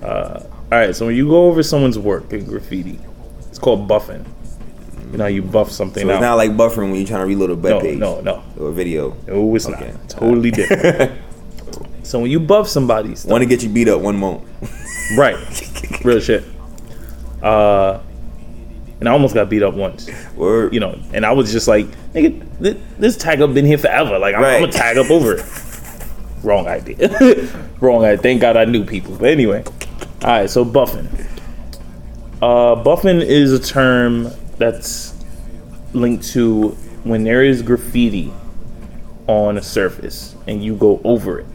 [0.04, 0.96] uh, all right.
[0.96, 3.00] So when you go over someone's work in graffiti,
[3.50, 4.26] it's called buffing.
[5.12, 6.22] You know, you buff something so it's out.
[6.22, 8.70] not like buffering when you're trying to reload a web no, page no, no, or
[8.70, 9.16] a video.
[9.28, 9.56] no.
[9.56, 9.92] It's Okay.
[9.92, 10.10] not.
[10.10, 11.14] Totally different.
[12.04, 14.44] so when you buff somebody's Want to get you beat up one moment.
[15.18, 15.38] right?
[16.04, 16.44] Real shit.
[17.42, 18.00] Uh,
[19.00, 20.10] and I almost got beat up once.
[20.36, 20.74] Word.
[20.74, 24.18] You know, and I was just like, nigga, thi- this tag up been here forever.
[24.20, 25.46] Like I'm, I'm gonna tag up over it.
[26.44, 27.08] Wrong idea.
[27.82, 28.22] Wrong idea.
[28.22, 29.16] Thank God I knew people.
[29.18, 29.64] But anyway,
[30.24, 30.50] all right.
[30.50, 31.08] So buffing.
[32.42, 35.14] Uh, buffing is a term that's
[35.94, 36.70] linked to
[37.04, 38.32] when there is graffiti
[39.28, 41.46] on a surface and you go over it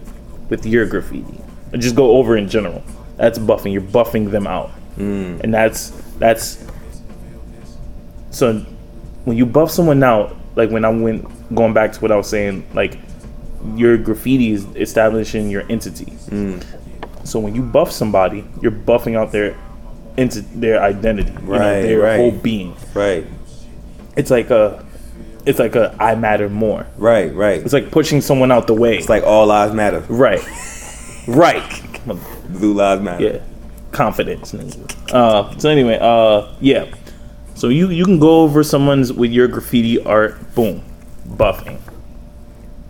[0.49, 1.41] with your graffiti,
[1.73, 2.83] or just go over in general.
[3.17, 3.73] That's buffing.
[3.73, 6.65] You're buffing them out, and that's that's
[8.33, 8.55] so
[9.25, 12.29] when you buff someone out, like when I went going back to what I was
[12.29, 12.99] saying, like
[13.77, 16.13] your graffiti is establishing your entity.
[17.25, 19.57] So when you buff somebody, you're buffing out their
[20.17, 22.17] into their identity, you know, Right, their right.
[22.17, 22.75] whole being.
[22.95, 23.25] Right.
[24.17, 24.85] It's like a,
[25.47, 26.87] it's like a I matter more.
[26.99, 27.33] Right.
[27.33, 27.61] Right.
[27.63, 28.99] It's like pushing someone out the way.
[28.99, 30.01] It's like all lives matter.
[30.09, 30.43] right,
[31.29, 31.83] right.
[32.49, 33.25] Blue lives matter.
[33.25, 33.39] Yeah,
[33.93, 34.53] confidence.
[35.13, 36.93] Uh, so anyway, uh, yeah.
[37.55, 40.83] So you you can go over someone's with your graffiti art, boom,
[41.29, 41.81] buffing.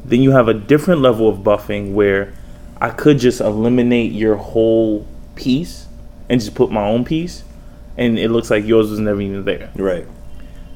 [0.04, 2.34] Then you have a different level of buffing where
[2.80, 5.86] I could just eliminate your whole piece
[6.28, 7.44] and just put my own piece,
[7.96, 9.70] and it looks like yours was never even there.
[9.76, 10.06] Right.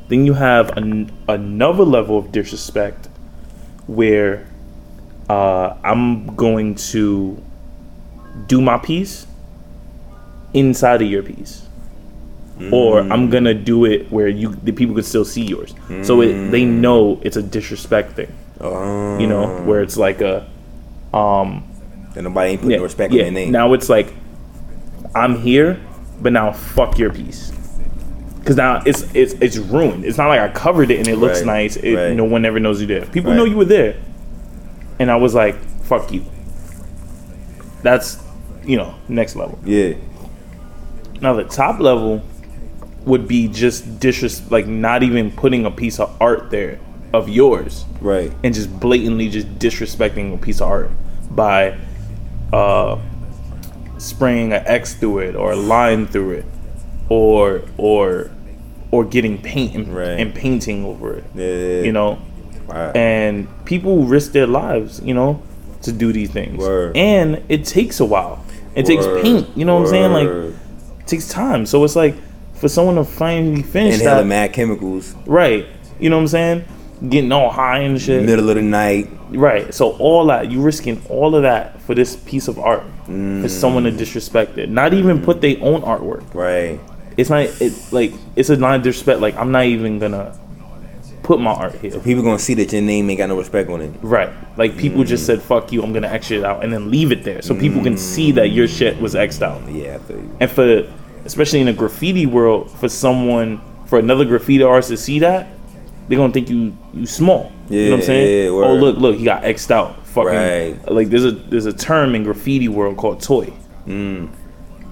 [0.09, 3.09] Then you have an, another level of disrespect
[3.87, 4.47] where
[5.29, 7.43] uh, I'm going to
[8.47, 9.27] do my piece
[10.55, 11.66] inside of your piece.
[12.73, 16.51] Or I'm gonna do it where you the people can still see yours, so it,
[16.51, 18.33] they know it's a disrespect thing.
[18.61, 20.49] You know, where it's like a,
[21.13, 21.65] um,
[22.15, 23.27] and nobody ain't putting yeah, respect yeah.
[23.27, 23.53] on their name.
[23.53, 24.15] Now it's like,
[25.15, 25.79] I'm here,
[26.23, 27.53] but now fuck your piece.
[28.47, 30.07] Cause now it's it's it's ruined.
[30.07, 31.77] It's not like I covered it and it looks Right, nice.
[31.77, 32.17] It, right.
[32.17, 33.05] No one ever knows you there.
[33.05, 33.37] People Right.
[33.37, 33.97] know you were there,
[34.99, 36.25] and I was like, fuck you.
[37.83, 38.19] That's,
[38.65, 39.59] you know, next level.
[39.65, 39.95] yeah.
[41.21, 42.23] Now the top level
[43.07, 46.79] would be just disres like not even putting a piece of art there
[47.15, 48.33] of yours Right.
[48.45, 50.91] and just blatantly just disrespecting a piece of art
[51.31, 51.79] by
[52.53, 52.99] uh,
[53.99, 56.45] spraying an X through it or a line through it,
[57.09, 58.31] or or
[58.91, 60.19] or getting paint and, Right.
[60.21, 61.25] and painting over it.
[61.35, 61.83] Yeah.
[61.83, 62.19] You know,
[62.69, 62.95] Right.
[62.97, 65.41] and people risk their lives, you know,
[65.83, 66.59] to do these things.
[66.59, 66.97] Word.
[66.97, 68.45] And it takes a while.
[68.75, 68.87] It Word.
[68.87, 69.49] takes paint.
[69.57, 70.13] You know what I'm saying?
[70.13, 70.29] Like
[71.01, 71.67] it takes time.
[71.67, 72.15] So it's like
[72.57, 75.67] for someone to finally finish inhaling that, mad chemicals, right?
[76.01, 76.65] You know what I'm saying?
[77.09, 78.25] Getting all high and shit.
[78.25, 79.09] middle of the night.
[79.31, 79.73] Right.
[79.75, 83.41] So all that you risking all of that for this piece of art Mm.
[83.43, 84.69] for someone to disrespect it.
[84.71, 86.25] Not even put their own artwork.
[86.35, 86.81] Right.
[87.17, 87.45] It's not.
[87.61, 89.21] It like it's a non disrespect.
[89.21, 90.37] Like I'm not even gonna
[91.23, 91.91] put my art here.
[91.93, 93.93] So People gonna see that your name ain't got no respect on it.
[94.03, 94.31] Right.
[94.57, 95.27] Like people just Mm.
[95.27, 95.83] said fuck you.
[95.83, 98.49] I'm gonna X it out and then leave it there so people can see that
[98.49, 99.61] your shit was X'd out.
[99.71, 100.31] Yeah, I feel you.
[100.41, 100.85] And for
[101.27, 105.49] especially in a graffiti world, for someone for another graffiti artist to see that,
[106.09, 107.53] they're gonna think you you small.
[107.69, 108.45] you know what I'm Yeah, saying?
[108.45, 110.05] yeah, oh look, look, he got X'd out.
[110.07, 110.91] Fucking Right.
[110.93, 113.53] like there's a there's a term in graffiti world called toy.
[113.87, 114.31] Mm.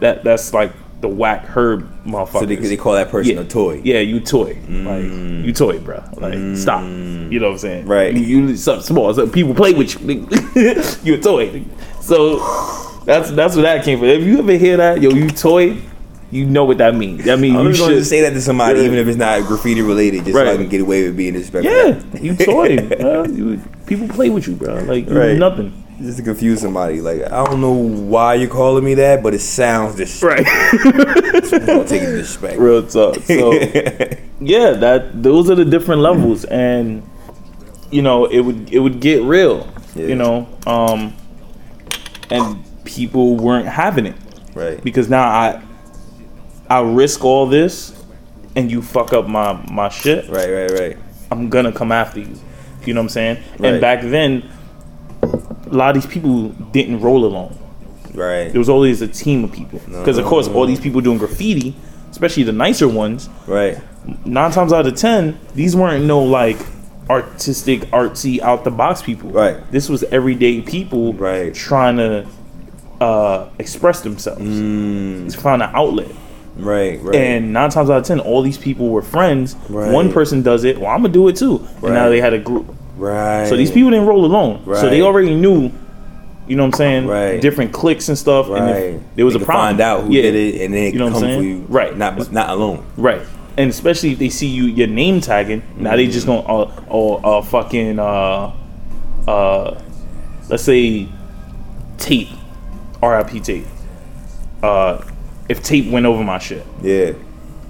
[0.01, 2.41] That that's like the whack herb motherfuckers.
[2.41, 3.81] So they, they call that person yeah, a toy.
[3.85, 4.59] Yeah, you toy.
[4.69, 6.03] Like you toy, bro.
[6.17, 6.83] Like stop.
[6.83, 7.85] You know what I'm saying?
[7.87, 7.89] Mm.
[7.89, 8.15] Right.
[8.15, 9.13] You, you something small.
[9.15, 10.27] So people play with you.
[11.05, 11.65] you a toy.
[12.01, 12.39] So
[13.07, 14.09] that's that's where that came from.
[14.09, 15.79] If you ever hear that, yo, you toy,
[16.35, 17.25] you know what that means.
[17.25, 18.87] That means I'm you should say that to somebody, Yeah.
[18.87, 21.73] even if it's not graffiti related, just so I can get away with being disrespectful.
[21.73, 22.77] Yeah, you toy.
[22.97, 23.25] bro.
[23.27, 24.75] You, people play with you, bro.
[24.83, 25.37] Like you Right.
[25.39, 25.73] nothing.
[26.01, 27.01] Just to confuse somebody.
[27.01, 30.91] Like I don't know why you're calling me that, but it sounds disrespectful.
[30.93, 31.53] Right.
[31.55, 32.59] I'm gonna take it as disrespect.
[32.59, 33.15] Real talk.
[33.23, 33.53] So
[34.41, 37.09] yeah, that those are the different levels, and
[37.93, 39.69] you know it would it would get real.
[39.95, 40.07] Yeah.
[40.09, 41.15] You know, um,
[42.29, 44.17] and people weren't having it
[44.55, 44.83] right.
[44.83, 45.63] because now I
[46.71, 47.93] I risk all this,
[48.57, 50.29] and you fuck up my my shit.
[50.29, 50.51] Right.
[50.51, 50.71] Right.
[50.71, 50.97] Right.
[51.31, 52.39] I'm gonna come after you.
[52.85, 53.37] You know what I'm saying?
[53.59, 53.73] Right.
[53.73, 54.49] And back then,
[55.23, 57.57] a lot of these people didn't roll alone.
[58.13, 58.51] Right.
[58.51, 59.81] There was always a team of people.
[59.87, 61.75] Because of course, all these people doing graffiti,
[62.11, 63.79] especially the nicer ones, Right.
[64.25, 66.59] nine times out of ten, these weren't no like
[67.11, 69.31] artistic, artsy, out the box people.
[69.31, 69.57] Right.
[69.73, 71.53] This was everyday people Right.
[71.55, 72.27] trying to
[73.01, 76.07] uh, express themselves, Mm, to find an outlet.
[76.57, 77.01] Right.
[77.03, 77.15] Right.
[77.15, 79.57] And nine times out of ten, all these people were friends.
[79.69, 79.91] Right.
[79.93, 81.67] One person does it, well, I'm gonna do it too.
[81.83, 82.67] And now they had a group.
[82.97, 83.47] right.
[83.49, 84.63] So these people didn't roll alone.
[84.65, 84.81] Right.
[84.81, 85.71] So they already knew,
[86.47, 87.07] you know what I'm saying?
[87.07, 87.41] Right.
[87.41, 88.49] Different clicks and stuff.
[88.49, 88.69] Right.
[88.69, 89.69] if there was They a problem.
[89.69, 90.23] Find out who yeah.
[90.23, 91.43] did it, and then You know what come I'm for saying?
[91.45, 91.67] you.
[91.69, 91.97] Right.
[91.97, 92.85] Not not alone.
[92.97, 93.23] Right.
[93.57, 97.21] And especially if they see you your name tagging, now they just gonna uh or
[97.25, 98.53] uh, fucking uh
[99.29, 99.81] uh
[100.49, 101.09] let's say
[101.99, 102.29] tape.
[103.03, 103.67] RIP tape.
[104.63, 105.03] Uh
[105.49, 106.65] if tape went over my shit.
[106.83, 107.13] Yeah.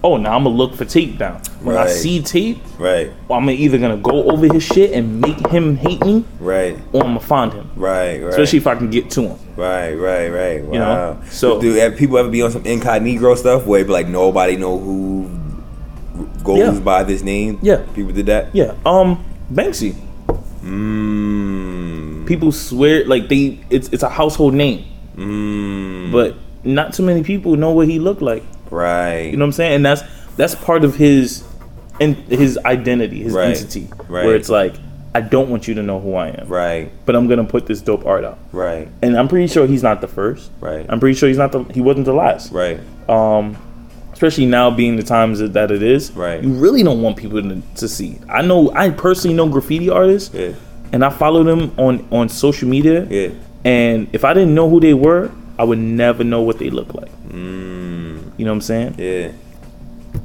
[0.02, 1.40] Oh now I'm gonna look for tape down.
[1.62, 3.10] When I see tape, Right.
[3.30, 6.76] I'm either gonna go over his shit and make him hate me Right.
[6.92, 7.70] or I'm gonna find him.
[7.74, 8.18] Right.
[8.20, 8.28] Right.
[8.28, 9.38] Especially if I can get to him.
[9.56, 10.62] Right, right, right.
[10.64, 10.72] Wow.
[10.72, 13.92] You know, so- do have people ever be on some incognito stuff where it be
[13.94, 15.30] like nobody know who
[16.44, 16.80] goes Yeah.
[16.80, 17.58] by this name?
[17.62, 17.80] Yeah.
[17.94, 18.50] people did that.
[18.54, 18.74] Yeah.
[18.84, 19.94] Um Banksy.
[20.62, 22.26] Mmm.
[22.26, 24.84] People swear like they it's it's a household name.
[25.16, 26.12] Mmm.
[26.12, 28.42] But not too many people know what he looked like.
[28.70, 29.22] Right.
[29.26, 29.74] You know what I'm saying?
[29.76, 30.02] And that's
[30.36, 31.44] that's part of his
[32.00, 33.48] and his identity, his Right.
[33.56, 33.88] entity.
[34.08, 34.24] Right.
[34.26, 34.74] Where it's like,
[35.14, 36.48] I don't want you to know who I am.
[36.48, 36.90] Right.
[37.06, 38.38] But I'm gonna put this dope art out.
[38.52, 38.88] Right.
[39.02, 40.50] And I'm pretty sure he's not the first.
[40.60, 40.84] Right.
[40.88, 42.52] I'm pretty sure he's not the he wasn't the last.
[42.52, 42.80] Right.
[43.08, 43.56] Um
[44.12, 46.10] especially now being the times that that it is.
[46.12, 46.42] Right.
[46.42, 48.18] You really don't want people to, to see.
[48.28, 50.52] I know I personally know graffiti artists Yeah.
[50.92, 53.06] and I follow them on on social media.
[53.08, 53.28] Yeah.
[53.64, 56.94] And if I didn't know who they were, I would never know what they look
[56.94, 57.10] like.
[57.28, 58.32] Mmm.
[58.36, 58.94] You know what I'm saying?
[58.98, 59.32] Yeah.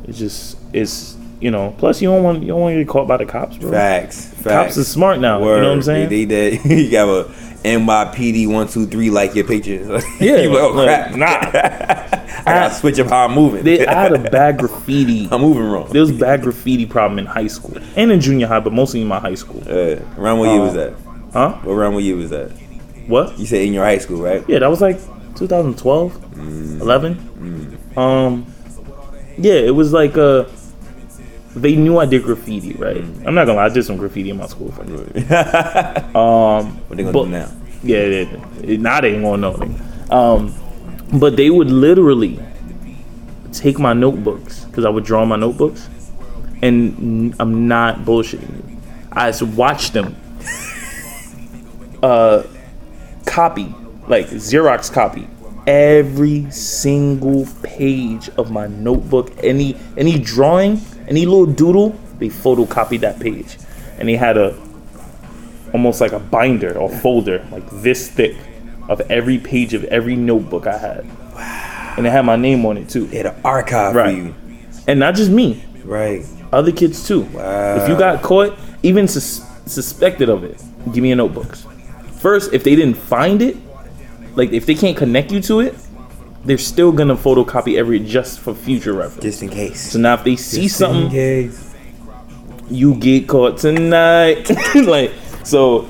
[0.07, 1.75] It's just it's you know.
[1.77, 3.71] Plus, you don't want you don't want to get caught by the cops, bro.
[3.71, 4.25] Facts.
[4.33, 4.43] Facts.
[4.43, 5.39] Cops are smart now.
[5.39, 6.09] You know what I'm saying?
[6.09, 6.65] They, did.
[6.65, 7.23] you got a
[7.63, 9.99] NYPD one two three like your picture.
[10.19, 11.15] Yeah, you like, oh crap.
[11.15, 11.25] nah.
[12.39, 13.63] I gotta switch up how I'm moving.
[13.63, 15.27] They, I had a bad graffiti.
[15.31, 15.89] I'm moving wrong.
[15.91, 19.07] There was bad graffiti problem in high school and in junior high, but mostly in
[19.07, 19.61] my high school.
[19.67, 20.93] Uh, around what year was Uh, that?
[21.33, 21.51] Huh?
[21.63, 22.49] What around what year was that?
[23.07, 23.37] What?
[23.37, 24.43] You said in your high school, right?
[24.47, 24.99] Yeah, that was like
[25.39, 26.82] 2012, Mm.
[26.82, 27.80] 11.
[27.97, 28.45] Um,
[29.38, 30.45] yeah, it was like uh,
[31.56, 32.97] they knew I did graffiti, right?
[32.97, 33.25] Mm.
[33.28, 34.71] I'm not gonna lie, I did some graffiti in my school.
[34.71, 35.25] Fuck it.
[36.13, 37.52] what Um, they gonna but- do now?
[37.82, 38.23] Yeah, they,
[38.62, 39.56] they, now they ain't gonna know.
[40.15, 40.54] Um,
[41.17, 42.38] but they would literally
[43.54, 45.88] take my notebooks because I would draw my notebooks,
[46.62, 48.78] and I'm not bullshitting you.
[49.13, 50.15] I just watched them
[52.04, 52.43] uh,
[53.25, 53.73] copy,
[54.10, 55.28] like Xerox copy,
[55.67, 59.32] every single page of my notebook.
[59.43, 63.58] Any any drawing, any little doodle, they photocopied that page,
[63.98, 64.56] and they had a
[65.74, 68.36] almost like a binder or folder like this thick
[68.89, 71.06] of every page of every notebook I had.
[71.36, 71.93] Wow.
[71.98, 73.06] And it had my name on it too.
[73.12, 74.15] It had an archive Right.
[74.15, 74.36] for you,
[74.88, 76.26] And not just me, right?
[76.52, 77.22] other kids too.
[77.34, 77.76] Wow.
[77.76, 80.60] If you got caught, even sus- suspected of it,
[80.91, 81.67] give me your notebooks.
[82.19, 83.56] First, if they didn't find it,
[84.39, 85.75] like if they can't connect you to it,
[86.45, 89.21] they're still gonna photocopy every just for future reference.
[89.21, 89.91] Just in case.
[89.91, 91.75] So now if they see Just in something, case.
[92.69, 94.49] you get caught tonight.
[94.75, 95.12] like
[95.43, 95.89] so,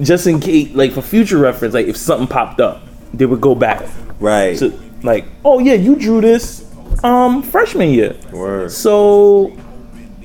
[0.00, 3.54] just in case, like for future reference, like if something popped up, they would go
[3.54, 3.86] back.
[4.20, 4.56] Right.
[4.58, 6.64] So like, oh yeah, you drew this
[7.04, 8.16] um freshman year.
[8.32, 8.72] Word.
[8.72, 9.54] So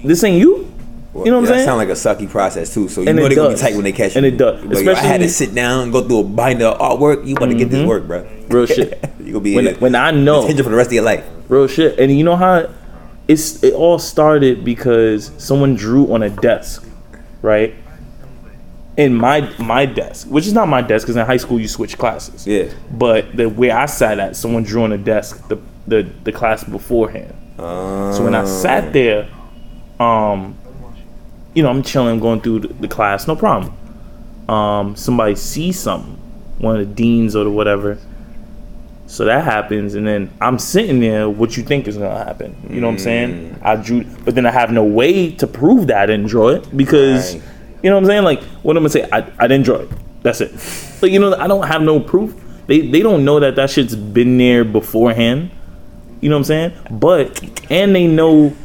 [0.05, 0.70] this ain't you.
[1.13, 1.57] You know what I'm saying?
[1.59, 1.91] That sound like a
[2.25, 2.87] sucky process too.
[2.87, 4.19] So you And know they're gonna be tight when they catch you.
[4.19, 4.63] And it does.
[4.63, 7.27] Like, yo, I had to sit down and go through a binder of artwork.
[7.27, 8.25] You about to get this work, bro.
[8.47, 8.97] Real shit.
[9.19, 11.25] you gonna be when, when I know attention for the rest of your life.
[11.49, 12.69] real shit, and you know how
[13.27, 16.85] it's it all started because someone drew on a desk,
[17.41, 17.73] right?
[18.97, 21.97] In my my desk, which is not my desk, because in high school you switch
[21.97, 22.45] classes.
[22.47, 22.71] Yeah.
[22.91, 26.63] But the way I sat at, someone drew on a desk the the, the class
[26.63, 27.33] beforehand.
[27.59, 29.27] Uh, So when I sat there,
[29.99, 30.55] um,
[31.53, 33.73] you know, I'm chilling, going through the, class, no problem.
[34.49, 36.13] Um, somebody sees something,
[36.59, 37.97] one of the deans or the whatever.
[39.07, 41.29] So that happens, and then I'm sitting there.
[41.29, 42.55] What you think is gonna happen?
[42.69, 43.59] You know what I'm saying?
[43.61, 46.75] I drew, but then I have no way to prove that I didn't draw it
[46.77, 47.43] because, Right.
[47.83, 48.23] you know what I'm saying?
[48.23, 49.09] Like, what I'm gonna say?
[49.11, 49.89] I, I didn't draw it.
[50.23, 50.53] That's it.
[51.01, 52.33] Like, you know, I don't have no proof.
[52.67, 55.51] They they don't know that that shit's been there beforehand.
[56.21, 56.71] You know what I'm saying?
[56.89, 58.55] But and they know,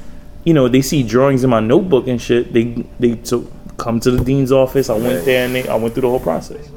[0.47, 2.53] you know, they see drawings in my notebook and shit.
[2.53, 4.89] They they so come to the dean's office.
[4.89, 6.71] I went there and they, I went through the whole process.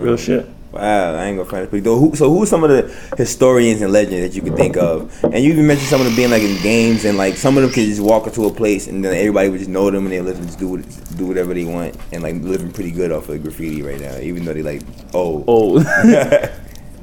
[0.00, 0.46] Real shit.
[0.72, 1.84] Wow, I ain't gonna find it.
[1.84, 5.24] Though, who, so who's some of the historians and legends that you could think of?
[5.24, 7.62] And you even mentioned some of them being like in games, and like some of
[7.62, 10.12] them could just walk into a place, and then everybody would just know them, and
[10.12, 13.12] they live and just do what, do whatever they want, and like living pretty good
[13.12, 14.82] off of graffiti right now, even though they like
[15.14, 15.78] oh Oh,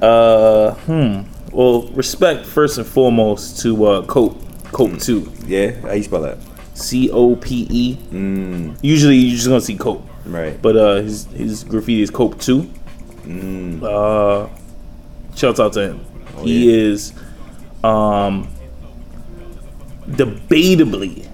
[0.00, 1.22] uh, hmm.
[1.50, 4.45] Well, respect first and foremost to uh, Cope.
[4.76, 5.32] Cope two.
[5.46, 6.36] yeah, how you spell that?
[6.74, 7.96] C O P E.
[8.12, 10.60] Mm, Usually you're just gonna see Cope, right.
[10.60, 12.68] but uh, his his graffiti is Cope two.
[13.24, 14.48] Mm, Uh,
[15.34, 16.00] shouts out to him.
[16.44, 16.76] he yeah.
[16.92, 17.12] is,
[17.82, 18.46] um,
[20.08, 21.25] debatably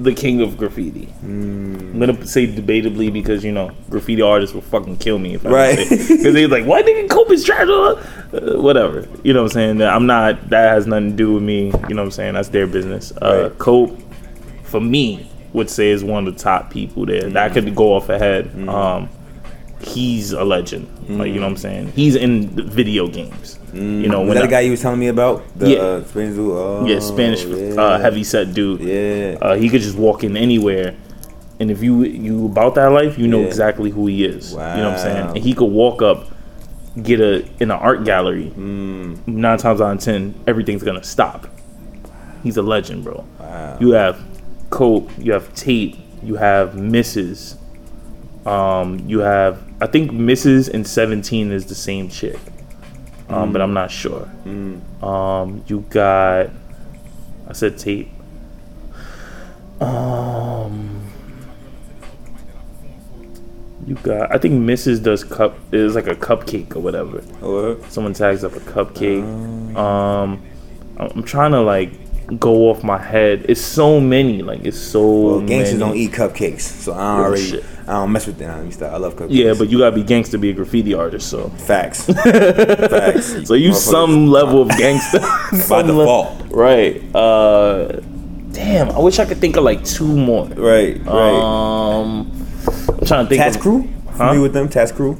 [0.00, 1.08] the king of graffiti.
[1.22, 5.50] I'm gonna say debatably because you know graffiti artists will fucking kill me if I
[5.50, 5.76] Right.
[5.88, 9.82] because they're like, "Why nigga Cope is trash?" Uh, whatever, you know what I'm saying.
[9.82, 10.50] I'm not.
[10.50, 11.66] That has nothing to do with me.
[11.88, 12.34] You know what I'm saying.
[12.34, 13.12] That's their business.
[13.20, 13.58] Uh, Right.
[13.58, 13.98] Cope,
[14.62, 17.22] for me, would say is one of the top people there.
[17.30, 18.50] That could go off ahead.
[18.68, 19.08] Um,
[19.80, 20.86] he's a legend.
[21.08, 21.92] Like you know what I'm saying.
[21.92, 23.58] He's in video games.
[23.72, 25.42] You know when that I- guy you was telling me about?
[25.58, 25.78] The Yeah.
[25.78, 26.50] uh, Spanish dude?
[26.56, 27.74] Oh, yeah, Spanish yeah.
[27.80, 28.80] uh, heavy set dude.
[28.80, 29.36] Yeah.
[29.40, 30.94] Uh, he could just walk in anywhere,
[31.60, 33.46] and if you you about that life, you know Yeah.
[33.46, 34.52] exactly who he is.
[34.52, 35.26] You know what I'm saying?
[35.36, 36.26] And he could walk up,
[37.02, 38.52] get a in an art gallery.
[38.56, 39.26] Mm.
[39.28, 41.46] Nine times out of ten, everything's gonna stop.
[42.42, 43.24] He's a legend, bro.
[43.38, 43.76] Wow.
[43.80, 44.18] You have
[44.70, 47.56] Cope, you have Tate, you have Mrs.
[48.48, 50.72] Um, you have I think Mrs.
[50.72, 52.38] and Seventeen is the same chick,
[53.28, 54.28] um, but I'm not sure.
[55.02, 56.50] Um, you got
[57.46, 58.10] I said tape.
[59.80, 61.04] Um,
[63.86, 65.02] you got I think Mrs.
[65.02, 67.22] does cup is like a cupcake or whatever.
[67.42, 69.22] Oh, Someone tags up a cupcake.
[69.76, 70.42] Um,
[70.96, 71.92] I'm I'm trying to like
[72.36, 73.46] go off my head.
[73.48, 74.42] It's so many.
[74.42, 75.20] Like it's so.
[75.20, 75.90] well, gangsters many.
[75.90, 77.42] don't eat cupcakes, so I don't already.
[77.42, 77.64] shit.
[77.86, 78.50] I don't mess with them.
[78.50, 79.28] I love cupcakes.
[79.30, 81.30] Yeah, but you gotta be gangster to be a graffiti artist.
[81.30, 82.04] So, facts.
[82.06, 83.46] facts.
[83.48, 86.42] so you some level of gangster by Some le- default.
[86.50, 87.02] right?
[87.14, 88.00] Uh,
[88.52, 88.90] damn.
[88.90, 90.46] I wish I could think of like two more.
[90.48, 91.02] Right.
[91.04, 91.32] Right.
[91.32, 92.30] Um,
[92.66, 93.40] I'm trying to think.
[93.40, 93.88] Tats of, crew.
[94.08, 94.12] Huh?
[94.18, 94.68] Familiar with them?
[94.68, 95.18] Tats Cru.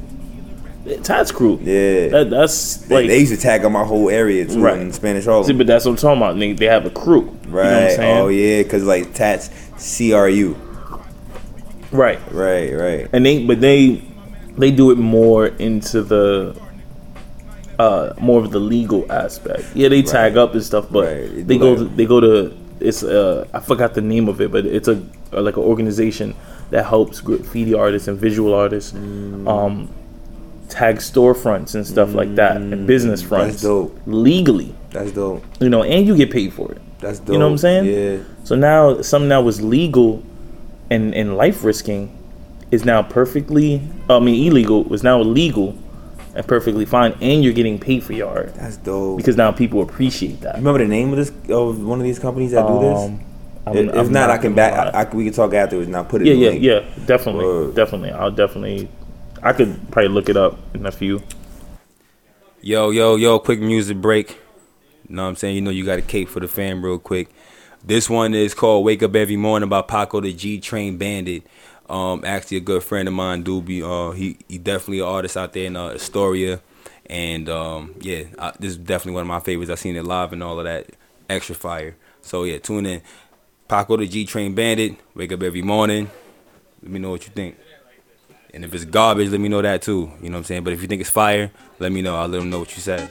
[1.03, 1.57] Tats Cru.
[1.61, 2.07] Yeah.
[2.09, 3.07] That, that's They, like.
[3.07, 4.79] they used to tag on my whole area too Right.
[4.79, 6.39] in Spanish See, but that's what I'm talking about.
[6.39, 7.21] They, they have a crew.
[7.21, 7.63] Right.
[7.65, 8.17] You know what I'm saying?
[8.19, 10.55] oh yeah, because like tats C R U.
[11.91, 12.19] Right.
[12.31, 12.73] Right.
[12.73, 13.07] Right.
[13.13, 14.03] and they but they
[14.57, 16.55] they do it more into the
[17.79, 20.41] uh more of the legal aspect yeah they tag Right.
[20.41, 21.47] up and stuff but Right.
[21.47, 24.65] They go to, they go to it's uh i forgot the name of it but
[24.65, 26.35] it's a, like an organization
[26.71, 29.47] that helps graffiti artists and visual artists Mm.
[29.47, 29.89] um
[30.69, 33.63] tag storefronts and stuff like that and business fronts Mm.
[33.63, 33.97] dope.
[34.05, 35.43] legally That's dope.
[35.59, 37.33] you know and you get paid for it That's dope.
[37.33, 37.85] You know what I'm saying?
[37.85, 38.23] Yeah.
[38.43, 40.21] so now something that was legal
[40.89, 42.15] and, and life risking
[42.71, 45.75] is now perfectly I mean illegal was now illegal
[46.35, 48.53] and perfectly fine and you're getting paid for your art.
[48.53, 49.17] That's dope.
[49.17, 50.55] Because now people appreciate that.
[50.55, 52.99] Remember the name of this of one of these companies that do this?
[52.99, 53.19] Um,
[53.65, 54.73] I'm- if, if I'm not, I can back.
[54.95, 55.87] I, I, we can talk afterwards.
[55.87, 56.27] And I'll put it.
[56.27, 56.63] yeah, in yeah, link.
[56.63, 57.75] yeah, definitely, Word.
[57.75, 58.11] definitely.
[58.11, 58.87] I'll definitely.
[59.41, 61.21] I could probably look it up in a few.
[62.61, 64.31] Yo, yo, yo, quick music break.
[65.07, 65.55] You know what I'm saying?
[65.55, 67.29] You know you got a cape for the fam real quick.
[67.83, 71.43] This one is called Wake Up Every Morning by Paco the G Train Bandit.
[71.89, 73.81] Um, actually, a good friend of mine, Doobie.
[73.81, 76.61] Uh, he he definitely an artist out there in uh, Astoria,
[77.05, 79.71] and um, yeah, I, this is definitely one of my favorites.
[79.71, 80.87] I've seen it live and all of that.
[81.29, 81.95] Extra fire.
[82.21, 83.01] So yeah, tune in.
[83.69, 84.97] Paco the G Train Bandit.
[85.15, 86.11] Wake up every morning.
[86.83, 87.57] Let me know what you think.
[88.51, 90.11] And if it's garbage, let me know that too.
[90.21, 90.63] You know what I'm saying?
[90.63, 92.15] But if you think it's fire, let me know.
[92.15, 93.09] I'll let them know what you said.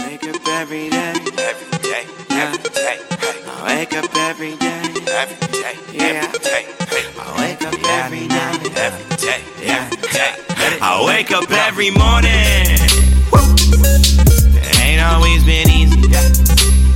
[0.00, 2.98] Wake up every day, every day, every day.
[3.46, 6.30] I wake up every day, every day, yeah.
[7.18, 10.34] I wake up every night, every day, every day.
[10.82, 12.68] I wake up every morning.
[14.60, 15.96] It ain't always been easy,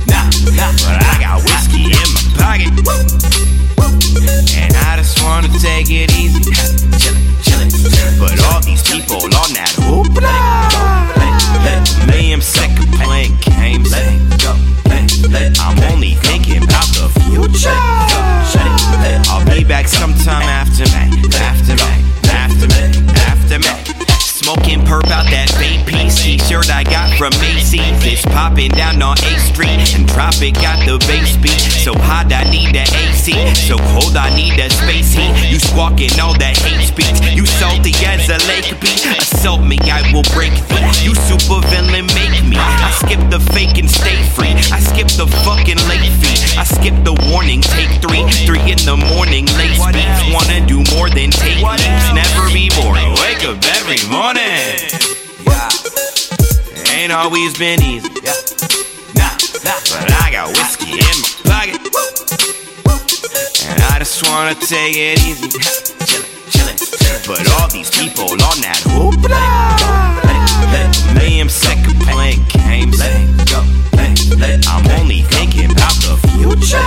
[0.05, 0.71] nah, nah.
[0.85, 7.69] But I got whiskey in my pocket, and I just wanna take it easy, chillin',
[7.69, 8.19] chillin'.
[8.19, 10.33] But all these people on that hoopla.
[12.07, 13.93] Me, I'm sick of playing games.
[15.59, 16.15] I'm only
[16.97, 17.69] the future.
[19.29, 21.91] I'll be back sometime after me, after me,
[22.29, 22.83] after me,
[23.15, 23.86] after me.
[24.47, 29.19] Smoking perp out that vape piece T-shirt I got from Macy's It's popping down on
[29.19, 31.59] 8th Street And drop it got the bass beat.
[31.83, 33.35] So hot I need the AC
[33.67, 35.35] So cold I need the space heat.
[35.51, 37.19] You squawking all that hate speech.
[37.35, 40.87] You salty as a lake beat Assault me I will break thee.
[41.03, 42.55] You super villain make me.
[42.55, 44.55] I skip the fake and stay free.
[44.71, 48.23] I skip the fucking late fee I skip the warning take three.
[48.47, 52.07] Three in the morning late speeds Wanna do more than take leaps.
[52.15, 54.41] Never be boring Wake up every morning
[55.45, 55.69] yeah.
[56.93, 58.09] Ain't always been easy.
[58.23, 58.33] Yeah.
[59.13, 59.29] Nah,
[59.63, 59.77] nah.
[59.93, 62.41] But I got whiskey in my pocket.
[63.69, 65.49] And I just wanna take it easy.
[65.49, 67.27] Chillin', chillin'.
[67.27, 69.37] But all these people on that hoopla.
[71.13, 72.99] Me, I'm sick of playing games.
[74.67, 76.81] I'm only thinking about the future.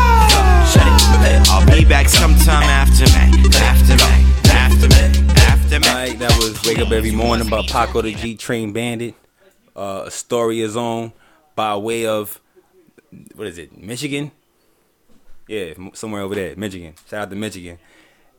[1.53, 3.47] I'll be back sometime after me.
[3.55, 4.27] After me.
[4.51, 5.30] After me.
[5.71, 9.15] That was Wake Up Every Morning by Paco the G Train Bandit.
[9.77, 11.13] Uh, Astoria Zone
[11.55, 12.41] by way of,
[13.37, 14.33] what is it, Michigan?
[15.47, 16.95] Yeah, somewhere over there, Michigan.
[17.09, 17.79] Shout out to Michigan.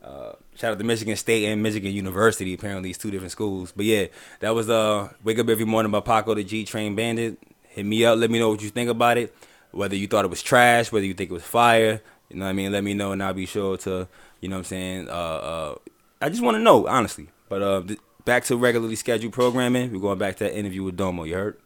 [0.04, 2.52] Uh, shout out to Michigan State and Michigan University.
[2.52, 3.72] Apparently, it's two different schools.
[3.74, 4.06] But yeah,
[4.40, 7.38] that was uh, Wake Up Every Morning by Paco the G Train Bandit.
[7.62, 8.18] Hit me up.
[8.18, 9.34] Let me know what you think about it.
[9.70, 12.02] Whether you thought it was trash, whether you think it was fire.
[12.28, 12.72] You know what I mean?
[12.72, 14.06] Let me know, and I'll be sure to,
[14.42, 15.08] you know what I'm saying?
[15.08, 15.74] Uh, uh,
[16.22, 17.28] I just want to know, honestly.
[17.48, 19.92] But uh, th- back to regularly scheduled programming.
[19.92, 21.24] We're going back to that interview with Domo.
[21.24, 21.56] You heard?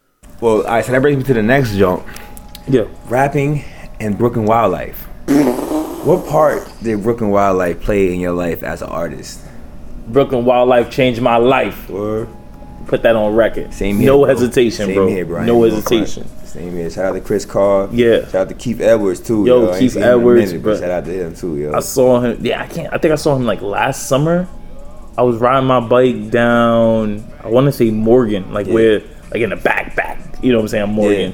[0.41, 0.83] Well, all right.
[0.83, 2.03] So that brings me to the next jump.
[2.67, 2.85] Yeah.
[3.05, 3.63] Rapping
[3.99, 4.99] and Brooklyn Wildlife.
[6.05, 9.41] what part did Brooklyn Wildlife play in your life as an artist?
[10.07, 11.89] Brooklyn Wildlife changed my life.
[11.89, 12.27] Or
[12.87, 13.73] Put that on record.
[13.73, 14.07] same here.
[14.07, 14.25] No bro.
[14.29, 15.07] hesitation, Same bro.
[15.07, 15.43] Here, bro.
[15.43, 15.73] No ain't
[16.53, 16.71] gonna front.
[16.71, 16.71] hesitation.
[16.71, 16.89] Same here.
[16.89, 17.89] Shout out to Chris Carr.
[17.91, 18.21] Yeah.
[18.25, 19.45] Shout out to Keith Edwards too.
[19.45, 20.73] Yo, ain't Keith seen him in a Edwards, minute, bro.
[20.73, 21.73] but Shout out to him too, yo.
[21.73, 22.37] I saw him.
[22.45, 22.93] Yeah, I can't.
[22.93, 24.47] I think I saw him like last summer.
[25.17, 27.23] I was riding my bike down.
[27.43, 28.73] I want to say Morgan, like Yeah.
[28.73, 30.19] where, like in the back, back.
[30.43, 30.89] You know what I'm saying?
[30.89, 31.33] Morgan.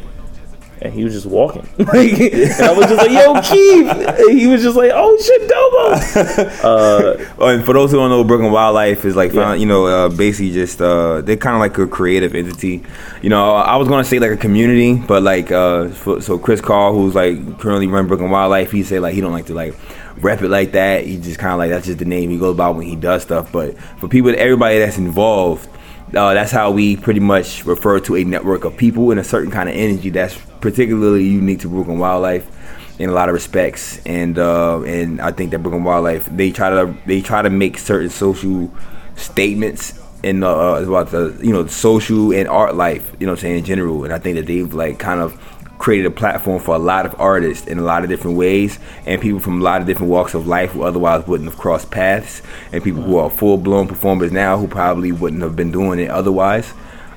[0.84, 1.62] And he was just walking.
[1.78, 5.50] like, and I was just like, "Yo, Keith." And he was just like, "Oh shit,
[5.50, 6.54] Domo."
[7.40, 9.54] Oh, and for those who don't know, Brooklyn Wildlife is like, Yeah.
[9.54, 12.84] you know, uh, basically just uh, they're kind of like a creative entity.
[13.22, 16.60] You know, I was gonna say like a community, but like, uh, for, so Chris
[16.62, 19.76] Carr, who's like currently running Brooklyn Wildlife, he said like he don't like to like
[20.18, 21.06] rep it like that.
[21.06, 23.22] He just kind of like that's just the name he goes by when he does
[23.24, 23.52] stuff.
[23.52, 25.68] But for people, everybody that's involved,
[26.16, 29.52] uh, that's how we pretty much refer to a network of people in a certain
[29.52, 32.50] kind of energy that's particularly unique to Brooklyn Wildlife
[32.98, 34.00] in a lot of respects.
[34.06, 37.78] And uh, and I think that Brooklyn Wildlife they try to they try to make
[37.78, 38.72] certain social
[39.16, 43.14] statements in uh, about the you know social and art life.
[43.20, 44.06] You know I'm saying in general.
[44.06, 45.38] And I think that they've like kind of
[45.80, 49.22] created a platform for a lot of artists in a lot of different ways and
[49.22, 52.42] people from a lot of different walks of life who otherwise wouldn't have crossed paths
[52.72, 56.74] and people who are full-blown performers now who probably wouldn't have been doing it otherwise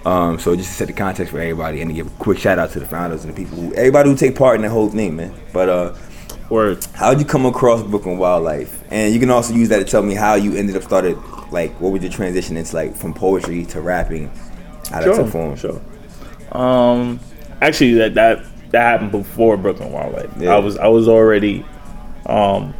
[0.06, 2.58] um, so just to set the context for everybody and to give a quick shout
[2.58, 4.88] out to the founders and the people who everybody who take part in the whole
[4.88, 5.94] thing man but uh
[6.48, 6.86] Word.
[6.94, 8.84] how'd you come across Brooklyn Wildlife?
[8.90, 11.18] And you can also use that to tell me how you ended up started,
[11.50, 14.28] like, what was your transition into, like, from poetry to rapping?
[14.90, 15.56] How that took form?
[15.56, 15.80] Sure.
[16.52, 17.18] Um,
[17.60, 20.30] actually, that that that happened before Brooklyn Wildlife.
[20.38, 20.54] Yeah.
[20.54, 21.64] I was I was already,
[22.26, 22.72] um,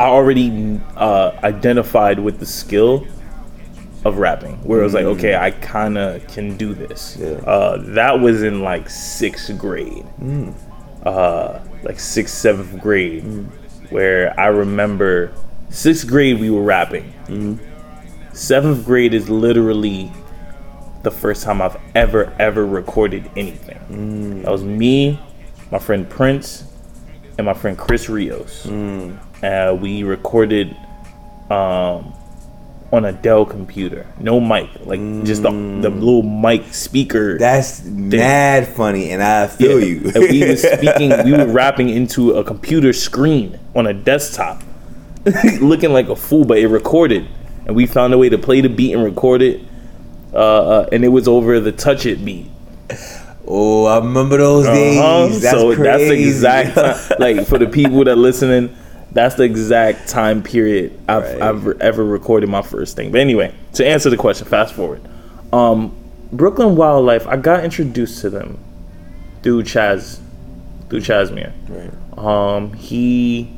[0.00, 3.06] I already uh, identified with the skill
[4.04, 7.16] of rapping, where it was like, okay, I kind of can do this.
[7.16, 7.42] Mm.
[7.42, 7.50] Yeah.
[7.50, 10.54] Uh, that was in like sixth grade, Mm.
[11.04, 13.22] uh, like sixth seventh grade,
[13.90, 15.32] where I remember
[15.70, 17.12] sixth grade we were rapping.
[17.26, 17.56] Mm-hmm.
[18.34, 20.10] Seventh grade is literally
[21.02, 23.78] the first time I've ever ever recorded anything.
[23.90, 24.42] Mm.
[24.44, 25.18] That was me,
[25.70, 26.64] my friend Prince,
[27.38, 28.66] and my friend Chris Rios.
[28.66, 30.76] Uh, we recorded
[31.50, 32.14] um,
[32.94, 37.38] on a Dell computer, no mic, like just the, the little mic speaker.
[37.38, 39.86] That's mad funny, and I feel Yeah.
[39.86, 40.12] you.
[40.14, 44.62] and we were speaking, we were rapping into a computer screen on a desktop,
[45.60, 47.26] looking like a fool, but it recorded,
[47.66, 49.60] and we found a way to play the beat and record it,
[50.32, 52.46] uh, uh, and it was over the touch it beat.
[53.46, 54.98] oh, I remember those days.
[55.00, 55.28] Uh-huh.
[55.28, 55.82] That's so crazy.
[55.82, 58.76] that's the exact time, like for the people that listening.
[59.14, 61.42] That's the exact time period I've, Right.
[61.42, 63.10] I've ever recorded my first thing.
[63.12, 65.00] But anyway, to answer the question, fast forward.
[65.52, 65.94] Um,
[66.32, 68.58] Brooklyn Wildlife, I got introduced to them
[69.42, 70.18] through Chaz,
[70.90, 71.52] through Chazmere.
[71.68, 72.18] Right.
[72.18, 73.50] Um, he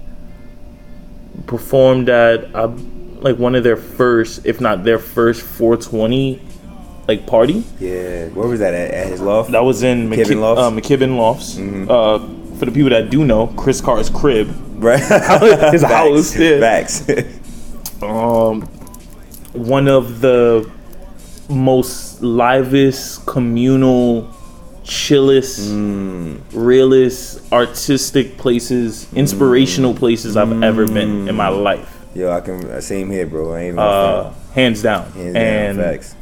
[1.46, 2.68] performed at uh,
[3.20, 6.40] like one of their first, if not their first, 420
[7.08, 7.64] like party.
[7.78, 8.90] Yeah, where was that at?
[8.90, 9.52] At his loft?
[9.52, 10.60] That was in McKibbin McKibbin Lofts?
[10.60, 11.58] Uh, McKibbin Lofts.
[11.58, 14.48] Uh, for the people that do know, Chris Carr's crib.
[14.76, 15.00] Right.
[15.72, 16.60] His house, yeah.
[16.60, 17.08] Facts.
[18.02, 18.62] Um,
[19.52, 20.70] one of the
[21.48, 24.32] most livest, communal,
[24.84, 25.70] chillest,
[26.52, 31.92] realest, artistic places, inspirational places I've ever been in my life.
[32.14, 33.52] Yo, I can uh, same here, bro.
[33.54, 35.10] I ain't Uh, hands down.
[35.12, 36.14] hands down, and facts.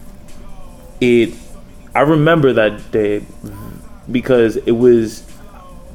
[1.00, 1.34] it
[1.94, 3.22] I remember that day
[4.10, 5.23] because it was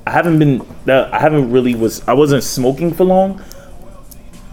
[0.08, 3.42] I haven't been that I haven't really was I wasn't smoking for long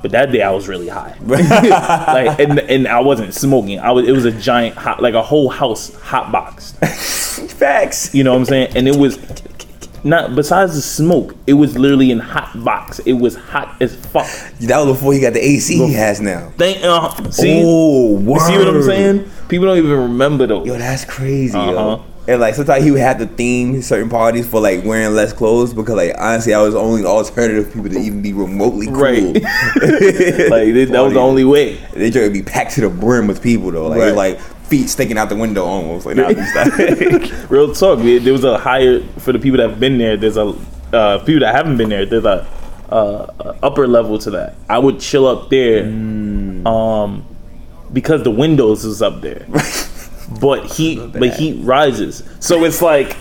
[0.03, 4.07] but that day I was really high like and, and I wasn't smoking I was
[4.09, 6.73] it was a giant hot like a whole house hot box.
[7.55, 8.15] Facts.
[8.15, 9.19] you know what I'm saying and it was
[10.05, 14.27] not besides the smoke it was literally in hot box it was hot as fuck
[14.61, 16.53] That was before he got the AC he has now.
[16.59, 18.41] Thank, uh, see oh, word.
[18.43, 20.65] see what I'm saying people don't even remember though.
[20.65, 21.71] Yo, that's crazy, Uh-huh.
[21.73, 22.05] yo.
[22.29, 25.73] And like sometimes he would have to theme certain parties for like wearing less clothes
[25.73, 28.97] because like honestly I was the only alternative people to even be remotely cool.
[28.97, 29.25] Right.
[29.35, 29.43] like
[30.75, 31.77] that, that was the only way.
[31.93, 33.87] They try to be packed to the brim with people though.
[33.87, 34.15] Like Right.
[34.15, 36.07] like feet sticking out the window almost.
[36.07, 36.27] Like nah.
[37.49, 38.01] Real talk.
[38.01, 40.17] There was a higher for the people that have been there.
[40.17, 40.53] There's a
[40.93, 42.07] uh, people that haven't been there.
[42.07, 42.47] There's a
[42.91, 44.55] uh, upper level to that.
[44.69, 47.25] I would chill up there, um,
[47.93, 49.47] because the windows is up there.
[50.41, 52.23] but heat, but heat rises.
[52.41, 53.15] So it's like,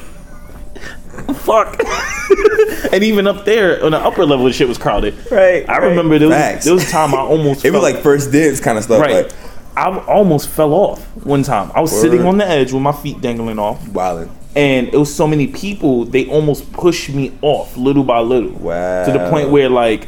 [1.36, 1.80] fuck.
[2.92, 5.16] and even up there on the upper level, the shit was crowded.
[5.32, 5.88] Right, I right.
[5.88, 6.66] remember there was, Facts.
[6.66, 7.66] there was a time I almost.
[7.66, 9.02] it was like first dance kind of stuff.
[9.02, 9.26] Right.
[9.26, 9.34] Like
[9.76, 11.72] I almost fell off one time.
[11.76, 14.30] I was sitting on the edge with my feet dangling off, wildin'.
[14.56, 16.06] and it was so many people.
[16.06, 18.52] They almost pushed me off little by little.
[18.52, 19.06] Wow.
[19.06, 20.08] To the point where like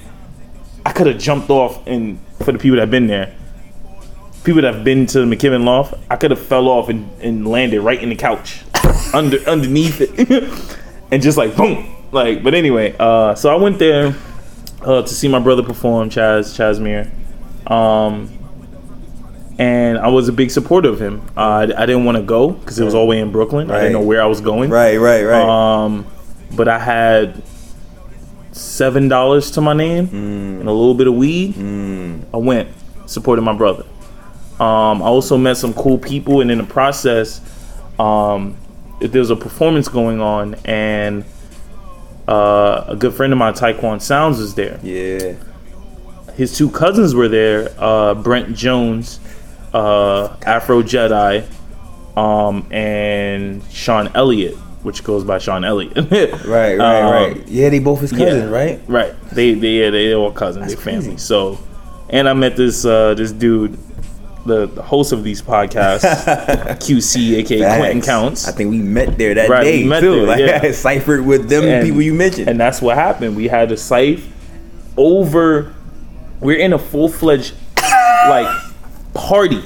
[0.85, 3.35] I could have jumped off, and for the people that have been there,
[4.47, 7.45] people that have been to the McKibbin Loft, I could have fell off and, and
[7.45, 8.61] landed right in the couch,
[9.13, 10.79] under underneath it,
[11.11, 12.43] and just like boom, like.
[12.43, 14.15] But anyway, uh, so I went there
[14.81, 17.11] uh, to see my brother perform, Chaz Chazmere.
[17.69, 18.31] Um,
[19.59, 21.21] and I was a big supporter of him.
[21.35, 23.69] Uh, I, I didn't want to go because it was all the way in Brooklyn.
[23.69, 24.69] I didn't know where I was going.
[24.69, 25.43] Right, right, right.
[25.83, 26.05] Um,
[26.55, 27.43] but I had
[28.53, 30.59] seven dollars to my name Mm.
[30.61, 31.55] and a little bit of weed.
[32.33, 32.69] I went,
[33.07, 33.83] supported my brother.
[34.59, 37.41] Um, I also met some cool people, and in the process,
[37.99, 38.57] um,
[38.99, 41.23] there was a performance going on, and
[42.27, 45.35] uh, a good friend of mine, Taekwon Sounds, was there yeah.
[46.35, 49.19] his two cousins were there uh, Brent Jones,
[49.73, 51.45] uh, Afro Jedi,
[52.17, 55.93] um, and Sean Elliott, which goes by Sean Elliott.
[56.45, 57.47] Right, right, Um, right.
[57.47, 58.79] Yeah, they both his cousins, right?
[58.87, 59.13] Right.
[59.31, 61.01] They they yeah, they all cousins, they crazy.
[61.01, 61.17] family.
[61.17, 61.59] So,
[62.09, 63.77] and I met this uh, this dude,
[64.47, 66.01] the, the host of these podcasts,
[66.79, 68.47] QC, aka Quentin Counts.
[68.47, 70.15] I think we met there that Right, day we met too.
[70.15, 70.59] there, like yeah.
[70.63, 72.47] I ciphered with them And- people you mentioned.
[72.49, 73.35] And that's what happened.
[73.35, 74.25] We had a scythe
[74.97, 75.73] over.
[76.39, 78.47] We're in a full fledged like
[79.13, 79.61] party.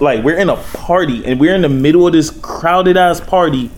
[0.00, 3.70] Like we're in a party and we're in the middle of this crowded ass party,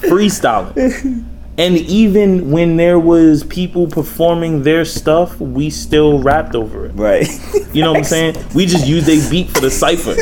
[0.00, 1.24] freestyling.
[1.58, 6.92] and even when there was people performing their stuff, we still rapped over it.
[6.94, 7.28] right.
[7.72, 8.36] You know what I'm saying?
[8.52, 10.16] We just used a beat for the cipher.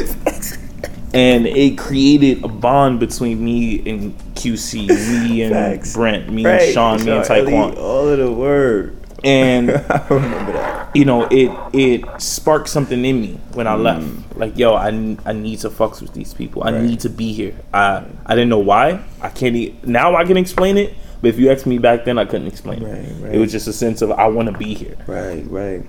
[1.14, 4.88] And it created a bond between me and QC,
[5.26, 5.94] me and Facts.
[5.94, 6.60] Brent, me right.
[6.60, 7.78] and Sean, me and Taekwon.
[7.78, 8.94] all of the word.
[9.24, 10.94] And I remember that.
[10.94, 13.82] you know, it it sparked something in me when I Mm.
[13.82, 14.36] left.
[14.36, 14.88] Like, yo, I,
[15.24, 16.62] I need to fucks with these people.
[16.64, 16.82] I Right.
[16.82, 17.54] need to be here.
[17.72, 19.00] I I didn't know why.
[19.22, 19.56] I can't.
[19.56, 20.92] E- now I can explain it.
[21.20, 23.12] But if you asked me back then, I couldn't explain Right, it.
[23.22, 23.34] right.
[23.34, 24.96] It was just a sense of I want to be here.
[25.06, 25.82] Right, right.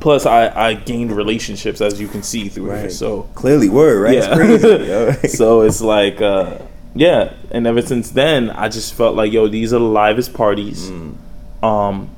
[0.00, 2.90] Plus, I I gained relationships as you can see through here.
[2.90, 4.14] So Clearly word, right?
[4.14, 4.34] Yeah.
[4.34, 5.28] It's crazy.
[5.36, 6.58] so it's like uh
[6.94, 10.90] yeah and ever since then i just felt like yo these are the livest parties
[10.90, 11.14] Mm.
[11.62, 12.10] um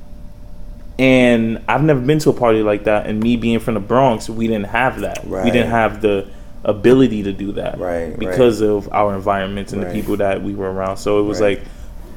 [0.97, 3.05] And I've never been to a party like that.
[3.05, 5.19] And me being from the Bronx, we didn't have that.
[5.25, 5.43] Right.
[5.43, 6.27] We didn't have the
[6.63, 7.77] ability to do that.
[7.79, 8.17] Right, right.
[8.19, 9.93] Because of our environments and Right.
[9.93, 10.97] the people that we were around.
[10.97, 11.59] So it was Right.
[11.59, 11.67] like,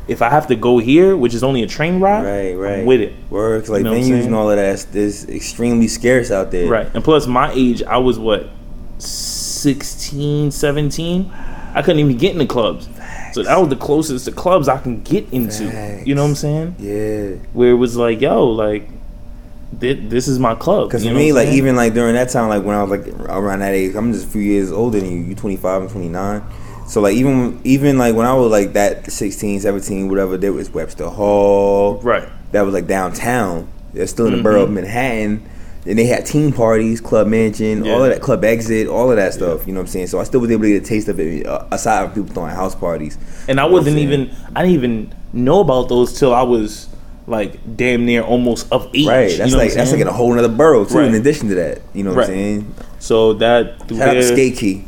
[0.08, 2.78] if I have to go here, which is only a train ride, Right, right.
[2.80, 3.14] I'm with it.
[3.30, 6.68] Works like You know venues and all of that is extremely scarce out there.
[6.68, 6.88] Right.
[6.94, 8.48] And plus, my age, I was what,
[8.98, 11.30] 16, 17?
[11.74, 12.88] I couldn't even get in the clubs.
[13.32, 15.64] So that was the closest to clubs I can get into.
[16.04, 16.76] You know what I'm saying?
[16.78, 17.36] Yeah.
[17.52, 18.88] Where it was like, yo, like,
[19.72, 20.88] this is my club.
[20.88, 23.60] Because for me, like even like during that time, like when I was like around
[23.60, 25.18] that age, I'm just a few years older than you.
[25.18, 26.42] You 25, I'm 29.
[26.88, 30.70] So like even even like when I was like that 16, 17, whatever, there was
[30.70, 32.00] Webster Hall.
[32.00, 32.28] Right.
[32.52, 33.68] That was like downtown.
[33.92, 34.76] They're still in the borough Mm-hmm.
[34.78, 35.48] of Manhattan.
[35.86, 39.32] And they had team parties, Club Mansion, all of that, Club Exit, all of that
[39.32, 39.66] stuff.
[39.66, 40.08] You know what I'm saying?
[40.08, 42.34] So I still was able to get a taste of it, uh, aside from people
[42.34, 43.16] throwing house parties.
[43.48, 46.34] And I You know what I'm wasn't even, I didn't even know about those till
[46.34, 46.88] I was
[47.26, 49.06] like damn near almost of age.
[49.06, 49.30] right.
[49.30, 50.98] you That's know like that's like in a whole other borough too.
[50.98, 51.08] Right.
[51.08, 52.28] In addition to that, you know what Right.
[52.28, 52.74] I'm saying?
[52.98, 54.84] So that, Shout out to Skate Key.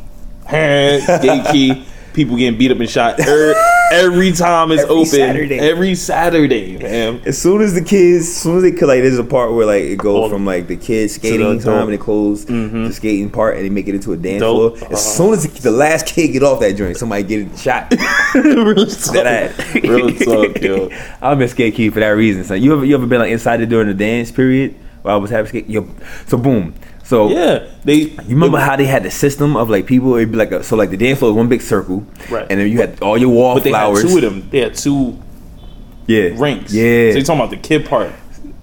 [0.49, 1.85] Gate key.
[2.13, 3.53] People getting beat up and shot every,
[3.91, 5.05] every time it's Every open.
[5.05, 5.59] Saturday.
[5.59, 7.21] Every Saturday, man.
[7.25, 9.65] As soon as the kids, as soon as they could, like, there's a part where
[9.65, 12.89] like it goes from like the kids skating the time and they close the mm-hmm.
[12.89, 14.77] skating part and they make it into a dance Dope.
[14.77, 14.89] floor.
[14.91, 14.97] As uh-huh.
[14.97, 17.91] soon as the, the last kid get off that joint, somebody get shot.
[18.35, 19.13] Real talk.
[19.13, 20.89] That Real talk, yo.
[21.21, 22.43] I miss skate key for that reason.
[22.43, 25.17] So you ever you ever been like inside there during the dance period while I
[25.17, 25.69] was having skate?
[25.69, 25.87] Yo,
[26.27, 26.73] so boom.
[27.11, 27.95] So Yeah, they.
[27.95, 30.15] You remember how they had the system of like people?
[30.15, 32.47] It'd be like a, so like the dance floor was one big circle, Right.
[32.49, 34.01] And then you had all your But they wallflowers.
[34.03, 34.49] had two of them.
[34.49, 35.21] They had two
[36.07, 36.73] Yeah, rinks.
[36.73, 37.11] Yeah.
[37.11, 38.13] So you're talking about the kid part.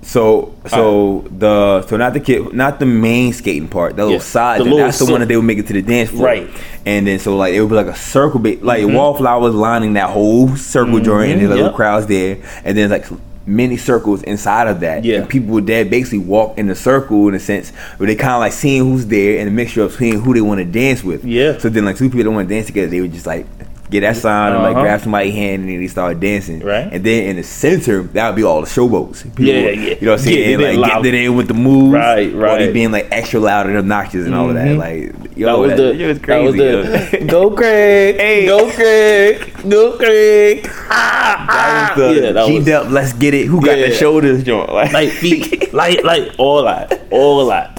[0.00, 4.60] So so the so not the kid not the main skating part, the little side.
[4.60, 6.24] the little that's the one that they would make it to the dance floor.
[6.24, 6.46] Right.
[6.46, 6.88] Mm-hmm.
[6.88, 10.08] And then so like it would be like a circle bit like wallflowers lining that
[10.08, 11.74] whole circle joint and the little yep.
[11.74, 12.38] crowds there.
[12.64, 13.04] And then like
[13.48, 15.04] many circles inside of that.
[15.04, 15.20] Yeah.
[15.20, 18.38] And people would there basically walk in the circle in a sense where they kinda
[18.38, 21.24] like seeing who's there and a mixture of seeing who they want to dance with.
[21.24, 21.58] Yeah.
[21.58, 23.46] So then like two people that want to dance together, they would just like
[23.90, 24.82] get that sign and like Uh-huh.
[24.82, 26.60] grab somebody's hand and then they start dancing.
[26.60, 26.88] Right.
[26.92, 29.22] And then in the center, that would be all the showboats.
[29.24, 29.70] People, Yeah, yeah.
[29.70, 30.60] You know what I'm saying?
[30.60, 31.94] It like getting it in with the moves.
[31.94, 32.58] Right, Or right.
[32.58, 34.68] they being like extra loud and obnoxious and all of that.
[34.68, 34.78] Mhm.
[34.78, 35.90] Like, yo, that was the.
[36.02, 36.58] it was crazy.
[36.58, 37.18] that was crazy.
[37.24, 37.26] the.
[37.30, 38.16] go Craig.
[38.16, 38.46] Hey.
[38.46, 39.54] Go Craig.
[39.68, 40.68] Go Craig.
[40.90, 42.46] Ah, That was the yeah, that
[42.84, 43.46] G let's get it.
[43.46, 44.72] Who got the shoulders joint?
[44.72, 47.77] Like, light feet, light, light, all that, all that.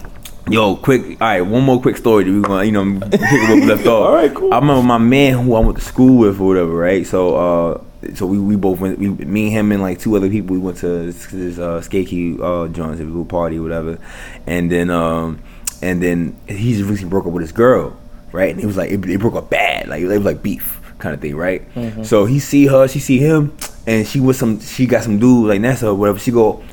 [0.52, 1.22] Yo, quick.
[1.22, 3.86] All right, one more quick story we gonna, you know, pick up where we left
[3.86, 4.08] off.
[4.10, 4.52] All right, cool.
[4.54, 7.06] I remember my man who I went to school with or whatever, right?
[7.06, 7.84] So, uh,
[8.16, 8.98] so we, we both went.
[8.98, 10.56] We, me and him and like two other people.
[10.56, 14.00] We went to this, this uh, Skate Key uh, joints, a little party, or whatever.
[14.48, 15.40] And then, um,
[15.82, 17.96] and then he just recently broke up with his girl,
[18.32, 18.50] right?
[18.52, 21.14] And it was like it, it broke up bad, like it was like beef kind
[21.14, 21.62] of thing, right?
[22.06, 24.60] So he see her, she see him, and she was some.
[24.62, 26.18] She got some dude like Nessa or whatever.
[26.18, 26.64] She go,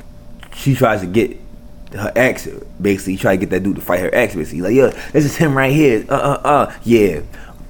[0.55, 1.37] she tries to get
[1.93, 2.47] her ex
[2.81, 4.61] basically try to get that dude to fight her ex basically.
[4.61, 6.05] Like yeah this is him right here.
[6.09, 6.75] Uh uh uh.
[6.83, 7.21] Yeah.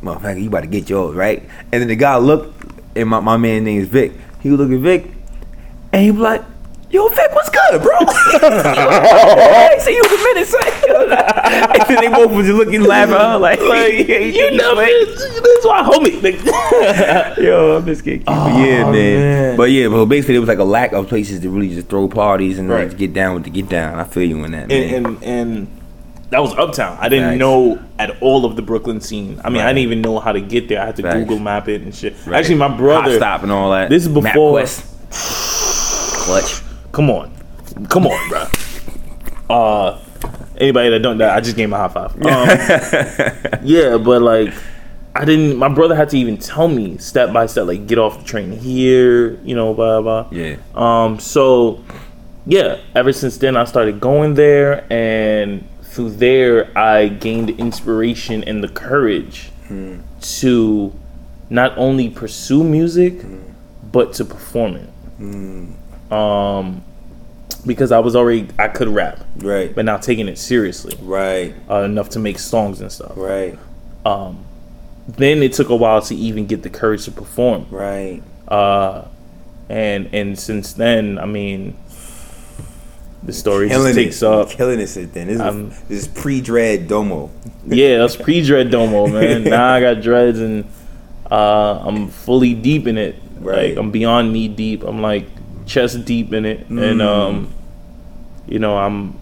[0.01, 1.41] Motherfucker you about to get yours right?
[1.71, 2.53] And then the guy looked
[2.95, 4.13] and my, my man name is Vic.
[4.41, 5.11] He would look at Vic
[5.93, 6.43] and he be like
[6.89, 7.97] yo Vic what's good bro
[8.39, 13.15] hey, see you in a minute son and then they both was just looking laughing
[13.15, 13.37] huh?
[13.39, 16.21] like, Like you know, that's why homie.
[16.23, 18.23] Like, Yo, I'm just kidding.
[18.27, 18.91] Oh, yeah, man.
[18.93, 19.57] man.
[19.57, 22.07] But yeah, but basically there was like a lack of places to really just throw
[22.07, 22.87] parties and Right.
[22.89, 23.99] like get down with the get down.
[23.99, 24.93] I feel you in that, man.
[24.95, 25.67] and, and and
[26.29, 26.97] that was uptown.
[26.99, 27.39] I didn't Facts.
[27.39, 29.39] know at all of the Brooklyn scene.
[29.43, 30.81] I mean, I didn't even know how to get there.
[30.81, 31.15] I had to Facts.
[31.19, 32.15] Google map it and shit.
[32.25, 32.39] Right.
[32.39, 33.17] Actually, my brother.
[33.19, 33.89] HopStop and all that.
[33.89, 34.85] This is Map before- Quest.
[36.25, 36.61] Clutch.
[36.91, 37.31] Come on,
[37.89, 38.45] come on, bro.
[39.49, 39.99] Uh,
[40.57, 42.15] anybody that don't that, I just gave him a high five.
[43.57, 44.53] Um, yeah, but like,
[45.15, 45.57] I didn't.
[45.57, 48.51] My brother had to even tell me step by step, like get off the train
[48.51, 50.27] here, you know, blah blah.
[50.31, 50.57] Yeah.
[50.75, 51.19] Um.
[51.19, 51.83] So,
[52.45, 52.79] yeah.
[52.95, 58.67] Ever since then, I started going there, and through there, I gained inspiration and the
[58.69, 59.51] courage
[60.21, 60.93] to
[61.49, 63.21] not only pursue music,
[63.91, 64.89] but to perform it.
[66.11, 66.83] Um,
[67.65, 69.73] because I was already I could rap, Right.
[69.75, 71.53] but now taking it seriously Right.
[71.69, 73.13] uh, enough to make songs and stuff.
[73.15, 73.57] Right.
[74.05, 74.39] Um,
[75.07, 77.65] then it took a while to even get the courage to perform.
[77.71, 78.21] Right.
[78.47, 79.03] Uh,
[79.69, 81.75] and and since then, I mean,
[83.23, 84.27] the story Killing just takes it.
[84.27, 84.49] up.
[84.49, 85.27] Killing it since then.
[85.27, 87.29] This is, Um, this is pre-dread Domo.
[87.69, 89.43] Yeah, that's pre dread domo, man.
[89.49, 90.63] now I got dreads and
[91.29, 93.15] uh, I'm fully deep in it.
[93.41, 93.69] Right.
[93.71, 94.83] Like I'm beyond knee deep.
[94.85, 95.25] I'm like
[95.67, 97.01] chest deep in it, and Mm.
[97.01, 97.47] um,
[98.47, 99.13] you know, I'm,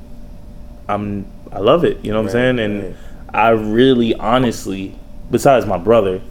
[0.88, 2.04] I'm, I love it.
[2.06, 2.60] You know what Right, I'm saying?
[2.60, 2.96] And right.
[3.34, 4.96] I really, honestly,
[5.32, 6.22] besides my brother,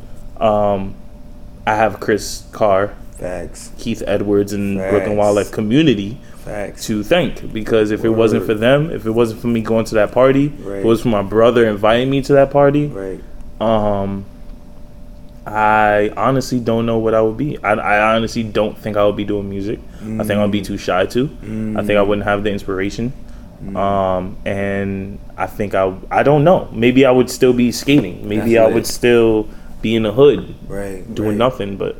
[0.40, 0.94] um,
[1.66, 3.70] I have Chris Carr, Facts.
[3.78, 4.90] Keith Edwards, and Facts.
[4.90, 6.18] Brooklyn Wildlife Community.
[6.44, 6.86] Facts.
[6.88, 9.94] to thank because if it wasn't for them, if it wasn't for me going to
[9.94, 10.78] that party, if Right.
[10.80, 12.86] it was for my brother inviting me to that party.
[12.88, 13.20] Right.
[13.62, 14.26] Um,
[15.46, 17.58] I honestly don't know what I would be.
[17.62, 19.78] I, I honestly don't think I would be doing music.
[20.02, 21.24] I think I'd be too shy to.
[21.76, 23.12] I think I wouldn't have the inspiration.
[23.76, 26.68] Um, and I think I I don't know.
[26.72, 28.28] Maybe I would still be skating.
[28.28, 28.74] Maybe That's I lit.
[28.74, 29.48] would still
[29.80, 31.14] be in the hood Right.
[31.14, 31.38] doing right.
[31.38, 31.76] nothing.
[31.76, 31.96] But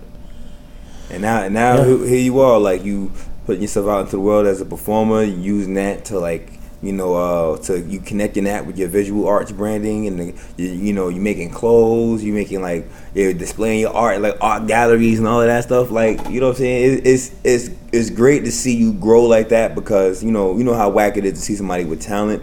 [1.11, 2.07] And now, and now Yeah.
[2.07, 3.13] here you are, like you
[3.47, 6.54] putting yourself out into the world as a performer, using that to like,
[6.87, 10.71] you know, uh, to you connecting that with your visual arts branding, and the, you,
[10.71, 15.19] you know, you making clothes, you making like, you're displaying your art, like art galleries
[15.19, 15.91] and all of that stuff.
[15.91, 16.99] Like, you know what I'm saying?
[16.99, 20.65] It, it's it's it's great to see you grow like that because you know you
[20.65, 22.43] know how whack it is to see somebody with talent,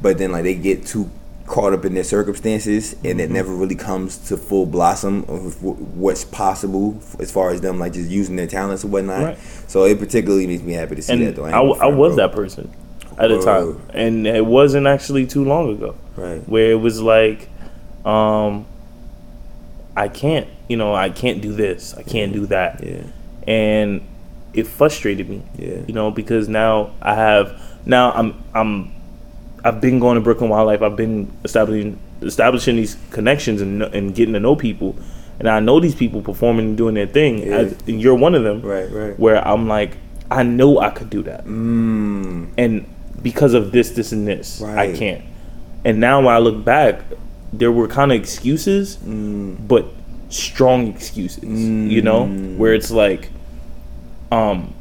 [0.00, 1.10] but then like they get too
[1.46, 6.24] caught up in their circumstances and it never really comes to full blossom of what's
[6.24, 9.22] possible as far as them like just using their talents and whatnot.
[9.22, 9.38] Right.
[9.66, 11.44] So it particularly makes me happy to see and that though.
[11.44, 12.26] I, gonna I was bro.
[12.26, 12.72] that person
[13.18, 15.94] at a time, and it wasn't actually too long ago.
[16.16, 16.48] Right.
[16.48, 17.48] where it was like,
[18.04, 18.66] um,
[19.96, 23.02] I can't, you know, I can't do this, I can't do that, Yeah.
[23.52, 24.00] and
[24.52, 25.42] it frustrated me.
[25.58, 25.78] Yeah.
[25.88, 28.92] you know, because now I have now I'm I'm
[29.64, 30.82] I've been going to Brooklyn Wildlife.
[30.82, 34.94] I've been establishing establishing these connections and and getting to know people,
[35.40, 37.38] and I know these people performing and doing their thing.
[37.38, 37.56] Yeah.
[37.56, 39.18] As, you're one of them, Right, right.
[39.18, 39.96] Where I'm like,
[40.30, 42.50] I know I could do that Mm.
[42.56, 42.86] and
[43.24, 45.22] because of this, this, and this, I can't.
[45.84, 47.00] And now when I look back,
[47.52, 49.56] there were kind of excuses, Mm.
[49.66, 49.86] but
[50.28, 51.42] strong excuses.
[51.44, 52.56] You know, Mm.
[52.58, 53.30] where it's like,
[54.30, 54.72] um,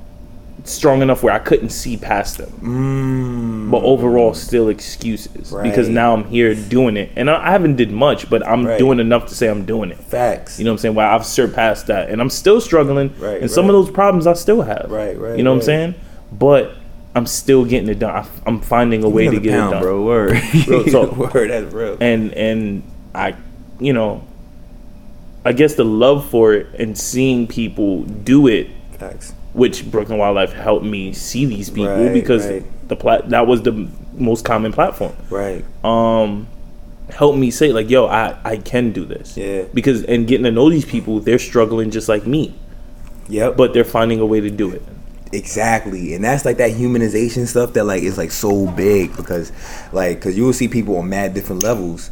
[0.65, 3.71] strong enough where I couldn't see past them, Mm.
[3.71, 7.91] but overall still excuses because now I'm here doing it, and I I haven't did
[7.91, 8.79] much, but I'm Right.
[8.79, 9.97] doing enough to say I'm doing it.
[9.97, 10.59] Facts.
[10.59, 10.95] You know what I'm saying?
[10.95, 14.33] Well, I've surpassed that, and I'm still struggling, Right, and some of those problems I
[14.33, 14.87] still have.
[14.89, 15.95] Right, right, You know what I'm saying?
[16.31, 16.75] But
[17.15, 18.15] I'm still getting it done.
[18.15, 20.03] I, I'm finding a way to get pound, it done, bro.
[20.03, 20.41] Word.
[20.67, 21.15] Real talk.
[21.33, 21.51] Word.
[21.51, 21.97] That's real.
[22.01, 22.83] And and
[23.13, 23.35] I,
[23.79, 24.23] you know,
[25.45, 29.33] I guess the love for it and seeing people do it, Facts.
[29.53, 32.87] which Brooklyn Wildlife helped me see these people Right, because right.
[32.89, 35.13] the plat that was the most common platform.
[35.29, 35.63] Right.
[35.83, 36.47] Um,
[37.11, 39.37] helped me say like, yo, I I can do this.
[39.37, 39.65] Yeah.
[39.73, 42.55] Because and getting to know these people, they're struggling just like me,
[43.29, 43.55] Yep.
[43.57, 44.81] but they're finding a way to do it.
[45.33, 49.51] Exactly, and that's like that humanization stuff that like is like so big because,
[49.91, 52.11] like, because you will see people on mad different levels,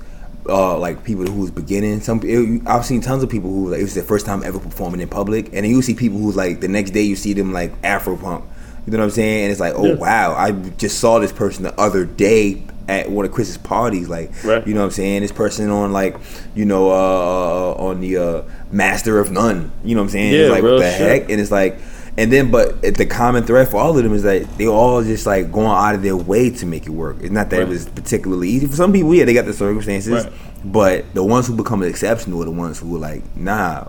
[0.49, 2.01] uh, like people who's beginning.
[2.01, 4.59] Some it, I've seen tons of people who like it was their first time ever
[4.59, 7.33] performing in public, and then you see people who's like the next day you see
[7.33, 8.43] them like Afropunk.
[8.87, 9.43] You know what I'm saying?
[9.43, 9.93] And it's like, oh Yeah.
[9.95, 14.09] wow, I just saw this person the other day at one of Chris's parties.
[14.09, 14.65] Like, Right.
[14.65, 15.21] you know what I'm saying?
[15.21, 16.15] This person on like,
[16.55, 18.41] you know, uh, on the uh,
[18.71, 19.71] Master of None.
[19.83, 20.33] You know what I'm saying?
[20.33, 20.99] Yeah, it's like what the shit.
[21.21, 21.29] heck?
[21.29, 21.77] And it's like,
[22.17, 25.25] and then, but the common thread for all of them is that they all just
[25.25, 27.17] like going out of their way to make it work.
[27.21, 29.13] It's not that it was particularly easy for some people.
[29.15, 30.33] Yeah, they got the circumstances, Right.
[30.65, 33.87] but the ones who become exceptional are the ones who are like, nah,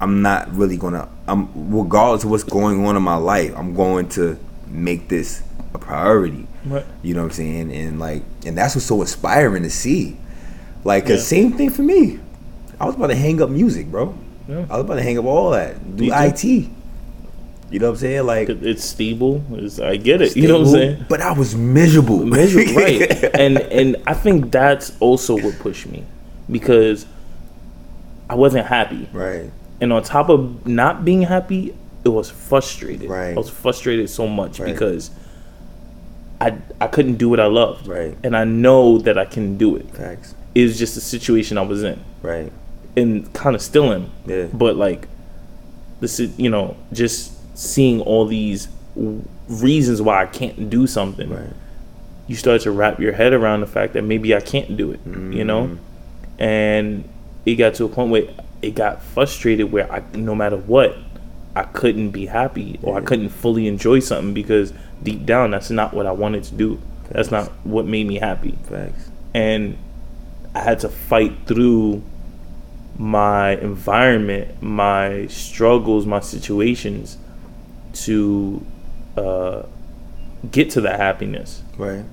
[0.00, 1.08] I'm not really gonna.
[1.26, 5.42] I'm regardless of what's going on in my life, I'm going to make this
[5.74, 6.46] a priority.
[6.64, 6.84] Right.
[7.02, 7.72] You know what I'm saying?
[7.72, 10.16] And like, and that's what's so inspiring to see.
[10.84, 11.38] Like, cause Yeah.
[11.40, 12.20] same thing for me.
[12.80, 14.14] I was about to hang up music, bro.
[14.48, 14.66] Yeah.
[14.70, 15.96] I was about to hang up all that.
[15.96, 16.68] Do Me too.
[17.70, 18.24] You know what I'm saying?
[18.26, 19.44] Like, It's stable.
[19.52, 20.36] It's, I get it.
[20.36, 21.06] You know what I'm saying?
[21.08, 22.24] But I was miserable.
[22.24, 23.34] Miserable, right?
[23.34, 26.04] and and I think that's also what pushed me
[26.50, 27.04] because
[28.30, 29.50] I wasn't happy, right.
[29.80, 33.08] and on top of not being happy, it was frustrated.
[33.10, 33.32] Right.
[33.32, 34.72] I was frustrated so much Right.
[34.72, 35.10] because
[36.40, 38.16] I I couldn't do what I loved, Right.
[38.22, 39.90] and I know that I can do it.
[39.94, 40.34] Facts.
[40.54, 42.50] It was just a situation I was in, Right.
[42.96, 44.10] and kind of still in.
[44.26, 44.46] Yeah.
[44.52, 45.06] But like,
[46.00, 51.28] this is you know just seeing all these w- reasons why I can't do something.
[51.28, 51.52] Right.
[52.28, 55.00] you start to wrap your head around the fact that maybe I can't do it,
[55.06, 55.64] you know?
[55.64, 56.42] Mm-hmm.
[56.42, 57.08] And
[57.44, 58.28] it got to a point where
[58.62, 60.96] it got frustrated where I no matter what,
[61.56, 65.94] I couldn't be happy or I couldn't fully enjoy something because deep down that's not
[65.94, 66.80] what I wanted to do.
[67.10, 68.52] That's not what made me happy.
[68.68, 69.10] Facts.
[69.34, 69.76] And
[70.54, 72.02] I had to fight through
[72.98, 77.16] my environment, my struggles, my situations
[77.94, 78.64] to
[79.16, 79.62] uh,
[80.50, 81.62] get to that happiness.
[81.76, 82.04] Right.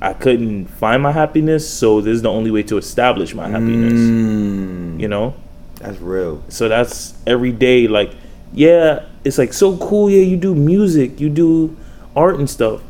[0.00, 3.94] I couldn't find my happiness, so this is the only way to establish my happiness.
[3.94, 5.34] Mm, You know,
[5.80, 6.42] that's real.
[6.48, 7.86] so that's every day.
[7.88, 8.12] Like,
[8.52, 10.10] yeah, it's like so cool.
[10.10, 11.76] Yeah, you do music, you do
[12.14, 12.82] art and stuff.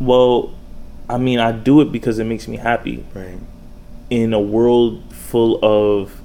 [0.00, 0.52] Well,
[1.08, 3.38] I mean, I do it because it makes me happy Right.
[4.10, 6.20] in a world full of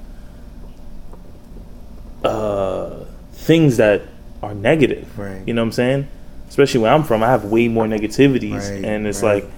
[2.24, 4.02] uh, things that
[4.46, 5.18] are negative.
[5.18, 5.42] Right.
[5.46, 6.08] You know what I'm saying?
[6.48, 9.42] especially where I'm from, I have way more negativities, Right, and it's right.
[9.42, 9.52] like,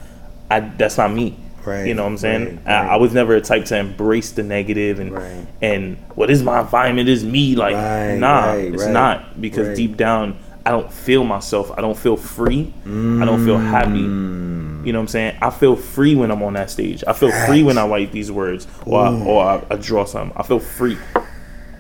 [0.50, 1.36] I that's not me.
[1.64, 2.62] Right, You know what I'm saying?
[2.64, 2.72] I.
[2.72, 7.10] I was never a type to embrace the negative and and what is my environment
[7.10, 7.56] is me.
[7.56, 7.74] Like,
[8.18, 11.70] nah, it's not because deep down, I don't feel myself.
[11.76, 12.72] I don't feel free.
[12.86, 13.90] I don't feel happy.
[13.90, 14.86] Mm.
[14.86, 15.38] You know what I'm saying?
[15.42, 17.04] I feel free when I'm on that stage.
[17.06, 20.34] I feel free when I write these words or I, or I, I draw something.
[20.38, 20.96] I feel free.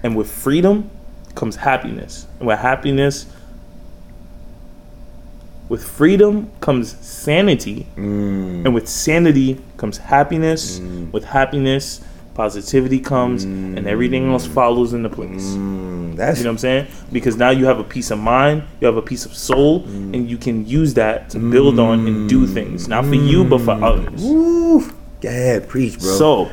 [0.02, 0.90] And with freedom
[1.38, 2.26] comes happiness.
[2.40, 3.26] And with happiness,
[5.68, 7.86] with freedom comes sanity.
[7.96, 8.64] Mm.
[8.64, 10.80] And with sanity comes happiness.
[10.80, 11.12] Mm.
[11.12, 12.02] With happiness,
[12.34, 13.86] positivity comes, and mm.
[13.86, 15.44] everything else follows into place.
[15.44, 16.86] Mm, that's You know what I'm saying?
[17.12, 20.14] Because now you have a peace of mind, you have a peace of soul, mm.
[20.14, 22.88] and you can use that to build on and do things.
[22.88, 24.22] Not for you, but for others.
[24.22, 24.82] Woo.
[25.22, 26.10] Yeah, preach, bro.
[26.10, 26.50] So,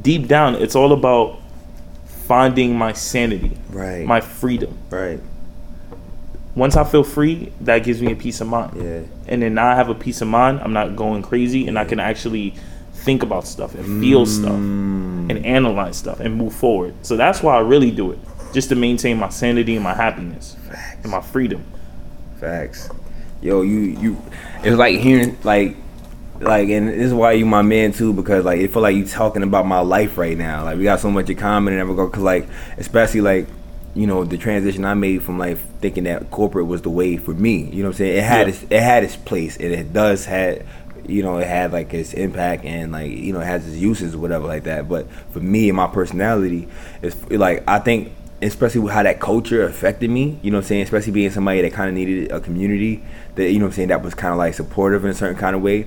[0.00, 1.40] deep down, it's all about
[2.28, 4.76] finding my sanity, right, my freedom.
[4.90, 5.18] right,
[6.54, 8.72] Once I feel free, that gives me a peace of mind.
[8.76, 10.60] yeah, And then now I have a peace of mind.
[10.60, 12.54] I'm not going crazy, and I can actually
[12.92, 15.30] think about stuff and feel stuff Mm.
[15.30, 16.94] and analyze stuff and move forward.
[17.02, 18.18] So that's why I really do it,
[18.52, 20.56] just to maintain my sanity and my happiness
[21.02, 21.64] and my freedom.
[22.40, 22.90] Facts.
[23.40, 24.16] Yo, you you
[24.64, 25.76] it's like hearing like
[26.40, 29.04] like and this is why you my man too because like it feel like you
[29.04, 30.64] talking about my life right now.
[30.64, 33.46] Like we got so much in common and everything cuz like especially like
[33.94, 37.32] you know the transition I made from like thinking that corporate was the way for
[37.34, 37.68] me.
[37.72, 38.16] You know what I'm saying?
[38.18, 38.52] It had Yeah.
[38.52, 40.64] its it had its place and it does had
[41.06, 44.14] you know, it had like its impact and like you know, it has its uses
[44.14, 44.88] or whatever like that.
[44.88, 46.68] But for me and my personality,
[47.02, 48.12] it's like I think
[48.42, 50.82] especially with how that culture affected me, you know what I'm saying?
[50.82, 53.02] Especially being somebody that kind of needed a community
[53.34, 55.36] that, you know what I'm saying, that was kind of like supportive in a certain
[55.36, 55.86] kind of way.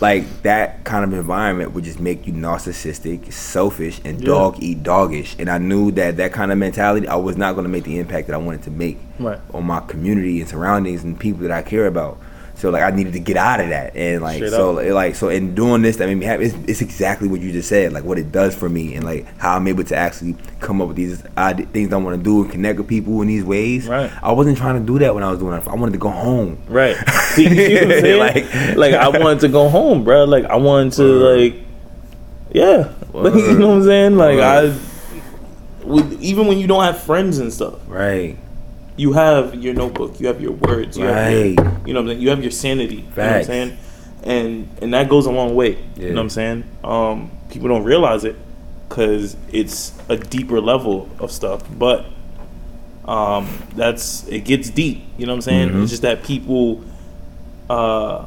[0.00, 4.26] Like that kind of environment would just make you narcissistic, selfish, and Yeah.
[4.28, 5.34] dog eat doggish.
[5.40, 7.98] And I knew that that kind of mentality, I was not going to make the
[7.98, 9.38] impact that I wanted to make Right.
[9.52, 12.18] on my community and surroundings and people that I care about.
[12.58, 14.92] So like I needed to get out of that, and like Straight so up.
[14.92, 16.46] like, so in doing this that made me happy.
[16.46, 19.26] It's, it's exactly what you just said, like what it does for me, and like
[19.38, 22.42] how I'm able to actually come up with these ide- things I want to do
[22.42, 23.86] and connect with people in these ways.
[23.86, 24.10] Right.
[24.22, 25.66] I wasn't trying to do that when I was doing it.
[25.68, 26.58] I wanted to go home.
[26.68, 26.96] Right.
[27.34, 28.18] See, you see what I'm saying?
[28.18, 30.24] Like- like, I wanted to go home, bro.
[30.24, 31.54] Like I wanted to like,
[32.52, 32.92] yeah.
[33.12, 34.16] Like, you know what I'm saying?
[34.16, 34.40] Like.
[34.40, 34.76] I,
[36.20, 38.36] even when you don't have friends and stuff, Right.
[38.98, 41.86] You have your notebook, you have your words, you have your, Right.
[41.86, 42.20] you know what I'm saying?
[42.20, 42.96] You have your sanity.
[42.96, 43.78] You know what I'm saying?
[44.24, 45.78] And and that goes a long way.
[45.96, 46.64] You know what I'm saying?
[46.84, 48.36] Um, people don't realize it
[48.88, 52.06] because it's a deeper level of stuff, but
[53.06, 53.46] um,
[53.76, 55.02] that's it gets deep.
[55.16, 55.68] You know what I'm saying?
[55.70, 55.82] Mhm.
[55.82, 56.82] It's just that people
[57.70, 58.24] uh,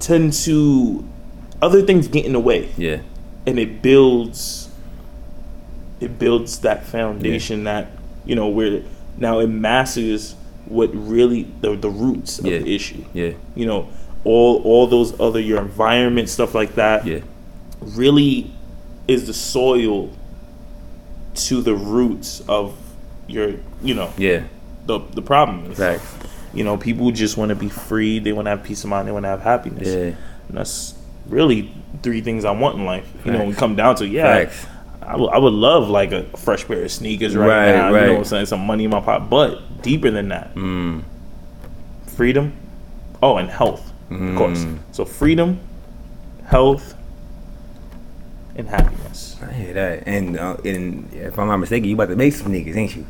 [0.00, 1.04] tend to
[1.62, 2.98] other things get in the way, Yeah.
[3.46, 4.68] and it builds
[6.00, 7.90] it builds that foundation that
[8.26, 8.82] you know where
[9.18, 10.34] now it masses
[10.66, 12.58] what really the the roots of Yeah.
[12.58, 13.04] the issue.
[13.14, 13.30] Yeah.
[13.54, 13.88] You know,
[14.24, 17.20] all all those other your environment stuff like that Yeah.
[17.80, 18.50] really
[19.08, 20.10] is the soil
[21.34, 22.74] to the roots of
[23.28, 24.42] your you know Yeah.
[24.86, 26.02] the the problem is Facts.
[26.54, 29.06] you know people just want to be free they want to have peace of mind
[29.06, 29.94] they want to have happiness Yeah.
[30.48, 30.94] and that's
[31.28, 34.44] really three things I want in life you know when we come down to yeah
[34.44, 34.66] Facts.
[35.06, 37.94] I would- I would love like a fresh pair of sneakers right, Right, now you
[38.06, 41.02] know what I'm saying some money in my pocket but deeper than that Mm.
[42.06, 42.52] freedom
[43.22, 44.78] oh and health of course Mm.
[44.92, 45.58] so freedom
[46.46, 46.94] health
[48.56, 50.04] and happiness I hear that.
[50.08, 53.06] And uh, and if I'm not mistaken, you about to make some niggas, ain't you?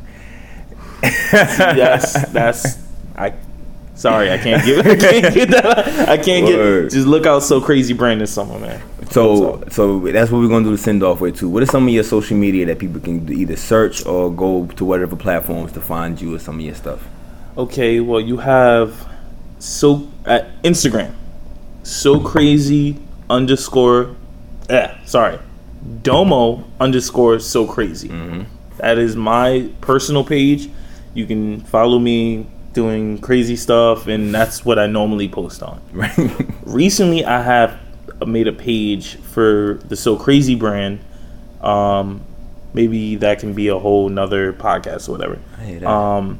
[1.03, 2.77] yes, that's
[3.15, 3.33] I.
[3.97, 4.77] Sorry, I can't give.
[4.85, 6.07] I can't get that.
[6.07, 6.83] I can't Word.
[6.83, 6.91] get.
[6.91, 8.81] Just look out, so crazy brain this summer, man.
[9.09, 11.49] So, so that's what we're gonna do to send off with too.
[11.49, 14.85] What are some of your social media that people can either search or go to
[14.85, 17.07] whatever platforms to find you or some of your stuff?
[17.57, 19.07] Okay, well, you have
[19.59, 21.13] so at Instagram,
[21.83, 24.15] so crazy underscore.
[24.69, 25.39] Eh, sorry,
[26.03, 28.09] Domo underscore so crazy.
[28.77, 30.69] That is my personal page.
[31.15, 32.45] You can follow me
[32.81, 35.81] doing crazy stuff, and that's what I normally post on.
[35.93, 36.15] Right.
[36.63, 37.71] recently I have
[38.25, 40.99] made a page for the So Crazy brand.
[41.61, 42.21] Um,
[42.73, 45.39] maybe that can be a whole nother podcast or whatever.
[45.59, 45.89] I that.
[45.89, 46.39] Um,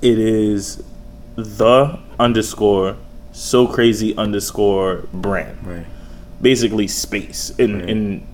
[0.00, 0.82] it is
[1.36, 2.96] the underscore
[3.32, 5.58] so crazy underscore brand.
[5.66, 5.86] right.
[6.40, 7.90] Basically space and Right.
[7.90, 8.26] in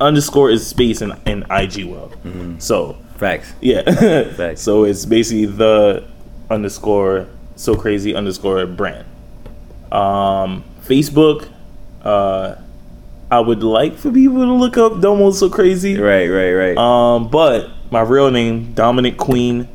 [0.00, 2.12] underscore is space in, in IG world.
[2.58, 3.54] So Facts.
[3.62, 3.82] yeah.
[4.36, 4.60] Facts.
[4.60, 6.04] so it's basically the
[6.54, 9.06] underscore so crazy underscore brand.
[9.92, 11.48] Um, Facebook.
[12.02, 12.56] Uh,
[13.30, 15.98] I would like for people to look up Domo so crazy.
[15.98, 16.28] Right.
[16.28, 16.52] Right.
[16.52, 16.76] Right.
[16.76, 19.68] Um, but my real name Dominic Queen.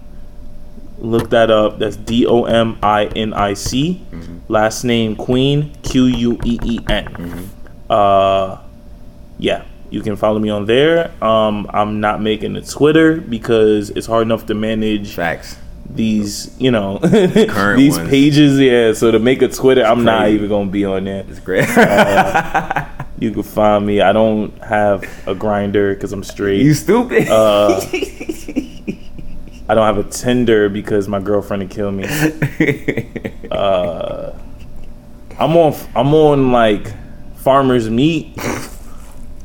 [0.97, 1.79] Look that up.
[1.79, 4.01] That's D O M I N I C.
[4.49, 7.49] Last name Queen Q U E E N.
[7.89, 8.61] Uh,
[9.37, 11.11] yeah, you can follow me on there.
[11.23, 15.57] Um, I'm not making a Twitter because it's hard enough to manage Facts.
[15.89, 18.09] These, you know, these ones.
[18.09, 18.59] pages.
[18.59, 21.25] Yeah, so to make a Twitter, I'm not even gonna be on there.
[21.27, 21.67] It's great.
[23.19, 23.99] You can find me.
[23.99, 26.61] I don't have a Grindr because I'm straight.
[26.61, 27.27] you stupid.
[27.27, 27.81] Uh,
[29.67, 32.05] I don't have a Tinder because my girlfriend would kill me.
[33.51, 34.37] Uh,
[35.39, 35.73] I'm on.
[35.95, 36.93] I'm on like
[37.37, 38.37] farmers meat.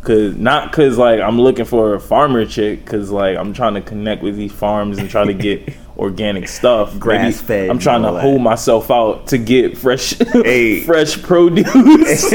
[0.04, 2.84] Cause not cause like I'm looking for a farmer chick.
[2.84, 6.88] Cause like I'm trying to connect with these farms and try to get organic stuff.
[6.90, 8.42] Maybe Grass-fed I'm trying to hold that.
[8.42, 10.80] myself out to get fresh, Hey.
[10.84, 11.66] fresh produce.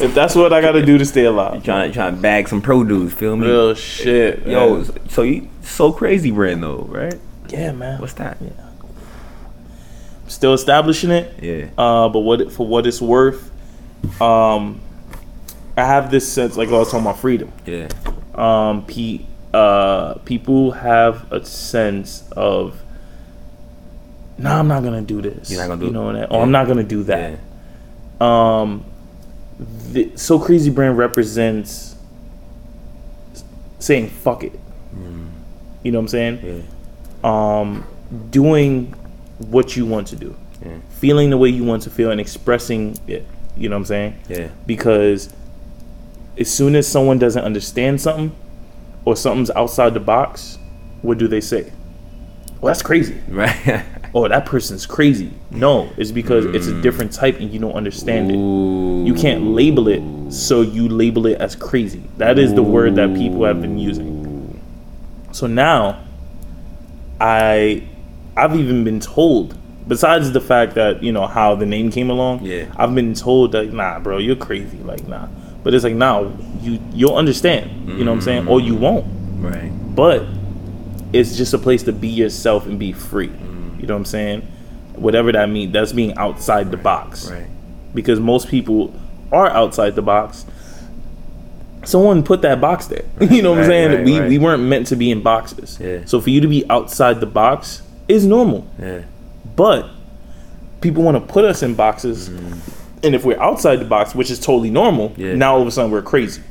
[0.00, 1.62] if that's what I got to do to stay alive.
[1.64, 3.12] trying to trying to bag some produce.
[3.12, 3.46] Feel me?
[3.46, 4.44] Real shit.
[4.46, 5.08] Yo, man.
[5.10, 7.14] so you so crazy brand though, right?
[7.48, 8.00] yeah, man.
[8.00, 8.38] What's that?
[8.40, 8.50] Yeah.
[10.26, 11.42] Still establishing it.
[11.42, 11.70] Yeah.
[11.76, 13.50] Uh, but what it, for what it's worth,
[14.20, 14.80] um,
[15.80, 17.52] I have this sense like I was talking about freedom.
[17.66, 17.88] Yeah.
[18.34, 19.20] Um, pe-
[19.52, 22.80] uh, people have a sense of,
[24.38, 25.50] nah, I'm not gonna do this.
[25.50, 26.30] You're not gonna do you know that?
[26.30, 26.36] Yeah.
[26.36, 27.38] Oh, I'm not gonna do that.
[28.20, 28.84] Um,
[29.92, 31.96] the, so crazy brand represents
[33.78, 34.58] saying fuck it.
[35.82, 36.38] You know what I'm saying?
[36.38, 36.62] Mm.
[37.24, 37.60] Yeah.
[37.60, 37.84] um,
[38.30, 38.92] doing
[39.38, 40.72] what you want to do, Yeah.
[40.90, 43.24] feeling the way you want to feel, and expressing it.
[43.56, 44.14] You know what I'm saying?
[44.28, 44.48] Yeah.
[44.66, 45.32] Because
[46.40, 48.34] as soon as someone doesn't understand something
[49.04, 50.58] or something's outside the box,
[51.02, 51.70] what do they say?
[52.60, 53.20] Well, that's crazy.
[53.28, 53.84] Right.
[54.12, 55.30] Oh, that person's crazy.
[55.52, 56.82] No, it's because it's a mm.
[56.82, 58.34] different type and you don't understand it.
[58.34, 62.02] You can't label it, so you label it as crazy.
[62.16, 64.60] That is the word that people have been using.
[65.30, 66.02] So now,
[67.20, 67.86] I,
[68.36, 69.56] I've even been told.
[69.86, 72.66] Besides the fact that you know how the name came along, Yeah.
[72.76, 74.78] I've been told that nah, bro, you're crazy.
[74.78, 75.28] Like nah,
[75.62, 77.88] but it's like now you you'll understand.
[77.88, 78.48] You know what I'm saying?
[78.48, 79.06] Or you won't.
[79.42, 79.70] Right.
[79.94, 80.24] But
[81.12, 83.26] it's just a place to be yourself and be free.
[83.78, 84.42] You know what I'm saying?
[84.94, 87.46] Whatever that means, that's being outside the box Right.
[87.94, 88.94] because most people
[89.32, 90.44] are outside the box.
[91.84, 93.04] Someone put that box there.
[93.20, 93.90] you know what I'm saying?
[93.92, 94.28] right, we right.
[94.28, 95.78] we weren't meant to be in boxes.
[95.80, 96.04] Yeah.
[96.04, 98.68] So for you to be outside the box is normal.
[98.78, 99.02] Yeah.
[99.56, 99.88] But
[100.82, 102.28] people want to put us in boxes.
[102.28, 102.58] Mm.
[103.02, 105.34] And if we're outside the box, which is totally normal, Yeah.
[105.34, 106.42] now all of a sudden we're crazy.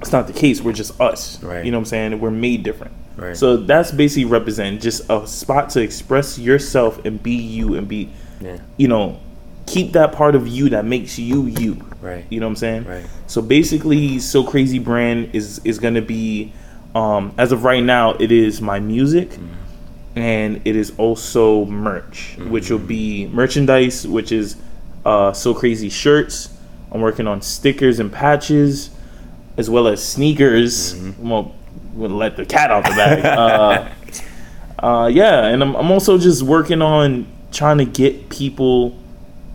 [0.00, 0.60] It's not the case.
[0.62, 1.42] We're just us.
[1.42, 1.64] Right.
[1.64, 2.20] You know what I'm saying?
[2.20, 2.92] We're made different.
[3.16, 3.36] Right.
[3.36, 8.08] So that's basically represent just a spot to express yourself and be you and be,
[8.40, 8.56] Yeah.
[8.76, 9.18] you know,
[9.66, 11.76] keep that part of you that makes you you.
[12.02, 12.24] Right.
[12.28, 12.84] You know what I'm saying?
[12.84, 13.04] Right.
[13.26, 16.52] So basically, So Crazy brand is is gonna be,
[16.94, 20.18] um, as of right now, it is my music, Mm-hmm.
[20.18, 24.56] and it is also merch, which will be merchandise, which is
[25.04, 26.50] uh, So Crazy shirts.
[26.92, 28.90] I'm working on stickers and patches,
[29.56, 30.94] as well as sneakers.
[30.94, 31.28] Mm-hmm.
[31.28, 31.54] Well,
[31.94, 33.24] we'll let the cat out the bag.
[33.24, 33.88] uh,
[34.84, 38.96] uh, yeah, and I'm, I'm also just working on trying to get people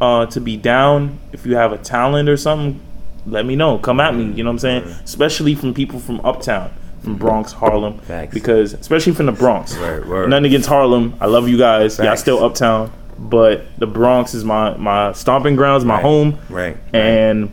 [0.01, 1.19] uh, to be down.
[1.31, 2.81] If you have a talent or something,
[3.25, 3.77] let me know.
[3.77, 4.25] Come at me.
[4.25, 4.83] You know what I'm saying?
[5.03, 6.71] Especially from people from uptown,
[7.01, 7.99] from Bronx, Harlem.
[7.99, 8.33] Facts.
[8.33, 9.77] Because especially from the Bronx.
[9.77, 10.29] Word, word.
[10.29, 11.15] Nothing against Harlem.
[11.19, 11.99] I love you guys.
[11.99, 16.01] Y'all still uptown, but the Bronx is my my stomping grounds, my Right.
[16.03, 16.77] home, Right.
[16.93, 17.51] and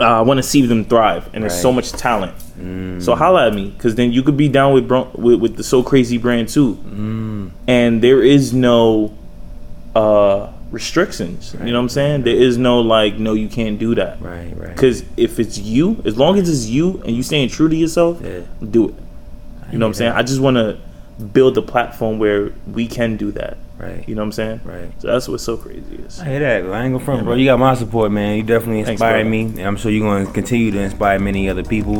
[0.00, 1.28] uh, I want to see them thrive.
[1.32, 2.34] And there's so much talent.
[3.02, 5.62] So holla at me, because then you could be down with, Bron- with with the
[5.64, 6.78] So Crazy brand too.
[7.66, 9.12] And there is no
[9.94, 11.54] uh, restrictions.
[11.58, 12.22] You know what I'm saying?
[12.22, 14.20] There is no like, no, you can't do that.
[14.20, 14.52] Right.
[14.56, 14.68] Right.
[14.70, 18.20] Because if it's you, as long as it's you and you staying true to yourself,
[18.22, 18.40] Yeah.
[18.70, 18.94] do it.
[19.72, 20.12] You know what I'm saying?
[20.12, 20.76] I just want to
[21.24, 23.56] build a platform where we can do that.
[23.78, 24.08] Right.
[24.08, 24.60] You know what I'm saying?
[24.64, 24.90] Right.
[25.02, 26.18] So that's what's so crazy is.
[26.18, 26.72] I hear that.
[26.72, 27.34] I ain't gonna front, bro.
[27.34, 28.36] You got my support, man.
[28.36, 29.28] You definitely Thanks, inspired brother.
[29.30, 31.96] me, and I'm sure you're gonna continue to inspire many other people.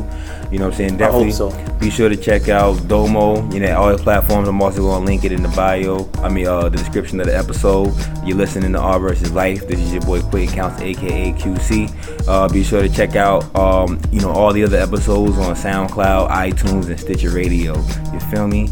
[0.50, 1.02] You know what I'm saying?
[1.02, 1.32] I hope Definitely.
[1.32, 1.78] so.
[1.78, 3.50] Be sure to check out Domo.
[3.52, 4.48] You know, all the platforms.
[4.48, 6.08] I'm also gonna link it in the bio.
[6.22, 7.92] I mean, uh, the description of the episode.
[8.24, 9.68] You're listening to Art versus Life.
[9.68, 12.26] This is your boy Quake Counts, aka QC.
[12.26, 16.30] Uh, be sure to check out, um, you know, all the other episodes on SoundCloud,
[16.30, 17.76] iTunes, and Stitcher Radio.
[18.14, 18.70] You feel me?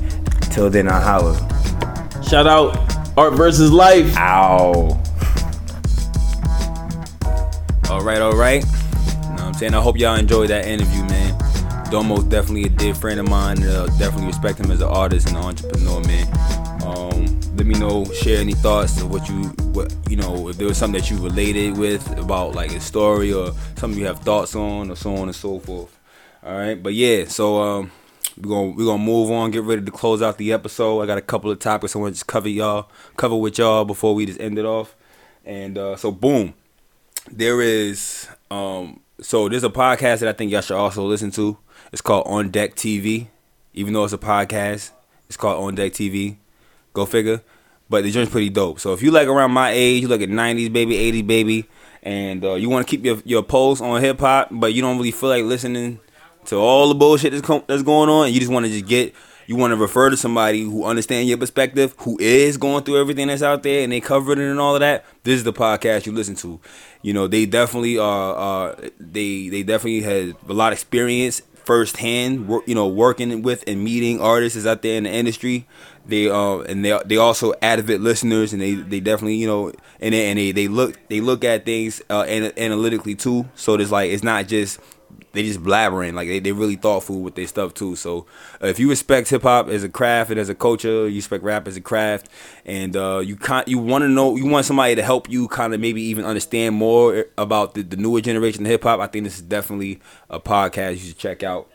[0.51, 1.37] Till then, I holla.
[2.23, 4.17] Shout out Art versus Life.
[4.17, 5.01] Ow.
[7.89, 8.65] All right, all right.
[8.65, 9.75] You know I'm saying?
[9.75, 11.39] I hope y'all enjoyed that interview, man.
[11.91, 13.63] Domo's definitely a dear friend of mine.
[13.63, 16.27] Uh, definitely respect him as an artist and an entrepreneur, man.
[16.85, 20.67] Um, let me know, share any thoughts of what you, what you know, if there
[20.67, 24.57] was something that you related with about like his story or something you have thoughts
[24.57, 25.97] on or so on and so forth.
[26.43, 27.93] All right, but yeah, so um,
[28.37, 31.01] we're gonna we're gonna move on, get ready to close out the episode.
[31.01, 33.85] I got a couple of topics I want to just cover y'all, cover with y'all
[33.85, 34.97] before we just end it off.
[35.45, 36.55] And uh, so, boom,
[37.31, 41.59] there is um, so there's a podcast that I think y'all should also listen to.
[41.93, 43.29] It's called On Deck TV.
[43.73, 44.93] Even though it's a podcast,
[45.29, 46.37] it's called On Deck TV.
[46.93, 47.43] Go figure.
[47.89, 48.81] But the joint's pretty dope.
[48.81, 51.69] So if you like around my age, you like at 90s baby, 80s baby,
[52.03, 54.97] and uh, you want to keep your your pulse on hip hop, but you don't
[54.97, 56.01] really feel like listening
[56.47, 59.15] to all the bullshit that's, com- that's going on, you just want to just get
[59.47, 63.29] you want to refer to somebody who understands your perspective, who is going through everything
[63.29, 65.05] that's out there, and they covered it and all of that.
[65.23, 66.61] This is the podcast you listen to.
[67.03, 68.37] You know, they definitely are.
[68.71, 72.49] Uh, they they definitely had a lot of experience firsthand.
[72.49, 75.67] Work, you know, working with and meeting artists out there in the industry.
[76.07, 80.13] They uh and they they also avid listeners, and they they definitely you know and
[80.15, 83.49] they, and they they look they look at things uh, analytically too.
[83.55, 84.81] So it's like it's not just
[85.35, 87.97] they just blabbering like they they really thoughtful with their stuff too.
[87.97, 88.27] So
[88.63, 91.45] uh, if you respect hip hop as a craft and as a culture, you respect
[91.45, 92.29] rap as a craft,
[92.65, 95.75] and uh, you can you want to know you want somebody to help you kind
[95.75, 99.01] of maybe even understand more about the, the newer generation of hip hop.
[99.01, 101.69] I think this is definitely a podcast you should check out.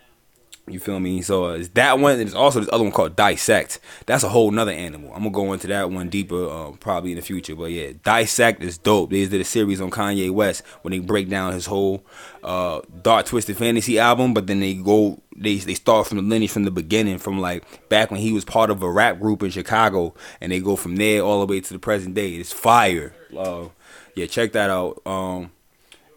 [0.70, 1.22] You feel me?
[1.22, 3.80] So uh, it's that one, and there's also this other one called Dissect.
[4.06, 5.12] That's a whole nother animal.
[5.14, 7.56] I'm gonna go into that one deeper, uh, probably in the future.
[7.56, 9.10] But yeah, Dissect is dope.
[9.10, 12.06] They did a series on Kanye West when they break down his whole
[12.44, 16.52] uh, dark twisted fantasy album, but then they go they they start from the lineage
[16.52, 19.50] from the beginning, from like back when he was part of a rap group in
[19.50, 22.34] Chicago, and they go from there all the way to the present day.
[22.36, 23.14] It's fire.
[23.36, 23.70] Uh,
[24.16, 25.02] yeah, check that out.
[25.06, 25.52] Um,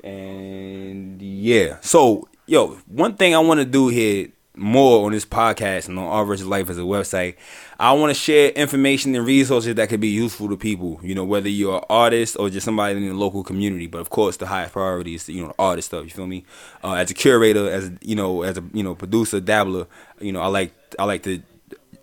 [0.02, 5.88] and yeah, so yo, one thing I want to do here more on this podcast
[5.88, 7.36] and on Art versus Life as a website.
[7.80, 11.00] I want to share information and resources that could be useful to people.
[11.02, 13.86] You know, whether you're an artist or just somebody in the local community.
[13.86, 16.04] But of course, the highest priority is you know the artist stuff.
[16.04, 16.44] You feel me?
[16.84, 19.86] Uh, as a curator, as you know, as a you know producer, dabbler.
[20.20, 21.42] You know, I like I like to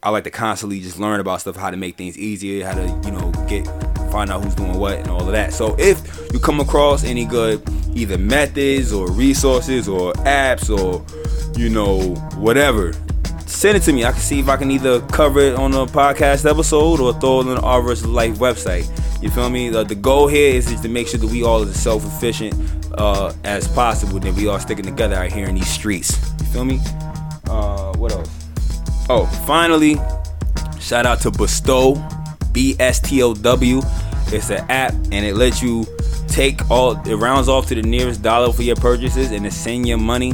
[0.02, 3.02] I like to constantly just learn about stuff, how to make things easier, how to
[3.06, 3.66] you know get
[4.12, 5.54] find out who's doing what and all of that.
[5.54, 7.62] So if you come across any good
[7.94, 11.06] either methods or resources or apps or
[11.56, 12.94] you know whatever,
[13.46, 14.06] send it to me.
[14.06, 17.42] I can see if I can either cover it on a podcast episode or throw
[17.42, 18.06] it on the Art vs.
[18.06, 18.90] Life website.
[19.22, 19.70] You feel me?
[19.70, 22.54] The, the goal here is just to make sure that we all are as self-efficient
[22.98, 24.20] uh, as possible.
[24.20, 26.18] That we all sticking together out here in these streets.
[26.40, 26.80] You feel me?
[27.50, 28.30] Uh, what else?
[29.10, 29.96] Oh, finally,
[30.80, 31.96] shout out to Bestow
[32.52, 33.82] B S T O W.
[34.28, 35.86] It's an app and it lets you
[36.28, 39.88] take all it rounds off to the nearest dollar for your purchases and it send
[39.88, 40.34] your money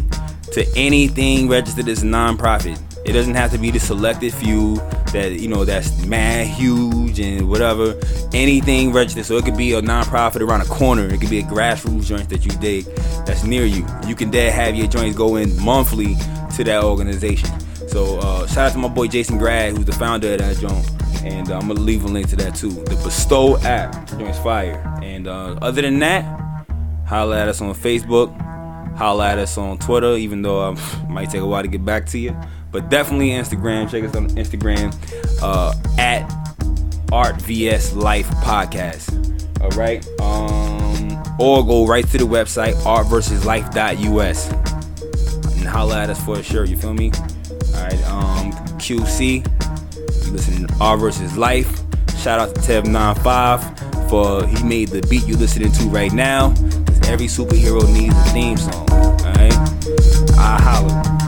[0.56, 2.82] to anything registered as a nonprofit.
[3.06, 4.78] It doesn't have to be the selected few
[5.14, 8.00] that you know that's mad huge and whatever.
[8.34, 11.06] Anything registered, so it could be a nonprofit around a corner.
[11.14, 12.86] It could be a grassroots joint that you dig
[13.26, 13.86] that's near you.
[14.08, 16.16] You can then have your joints go in monthly
[16.56, 17.50] to that organization.
[17.88, 20.90] So uh, shout out to my boy Jason Grad, who's the founder of that joint
[21.26, 22.70] and uh, I'm gonna leave a link to that too.
[22.70, 24.80] The Bestow app, joins fire.
[25.02, 26.24] And uh, other than that,
[27.08, 28.30] holla at us on Facebook,
[28.96, 31.84] holla at us on Twitter, even though it um, might take a while to get
[31.86, 32.36] back to you.
[32.72, 33.90] But definitely Instagram.
[33.90, 34.94] Check us on Instagram
[35.42, 36.30] uh, at
[37.12, 39.12] Art vs Life Podcast.
[39.62, 40.06] All right.
[40.20, 44.52] Um, or go right to the website artversuslife.us
[45.58, 46.70] and holla at us for a shirt.
[46.70, 47.12] You feel me?
[47.76, 48.04] All right.
[48.08, 49.46] Um, QC
[50.32, 51.82] listening to Art versus Life.
[52.18, 56.54] Shout out to Tev95 for he made the beat you're listening to right now.
[57.08, 58.90] Every superhero needs a theme song.
[58.90, 59.54] Alright?
[60.38, 61.25] I holla.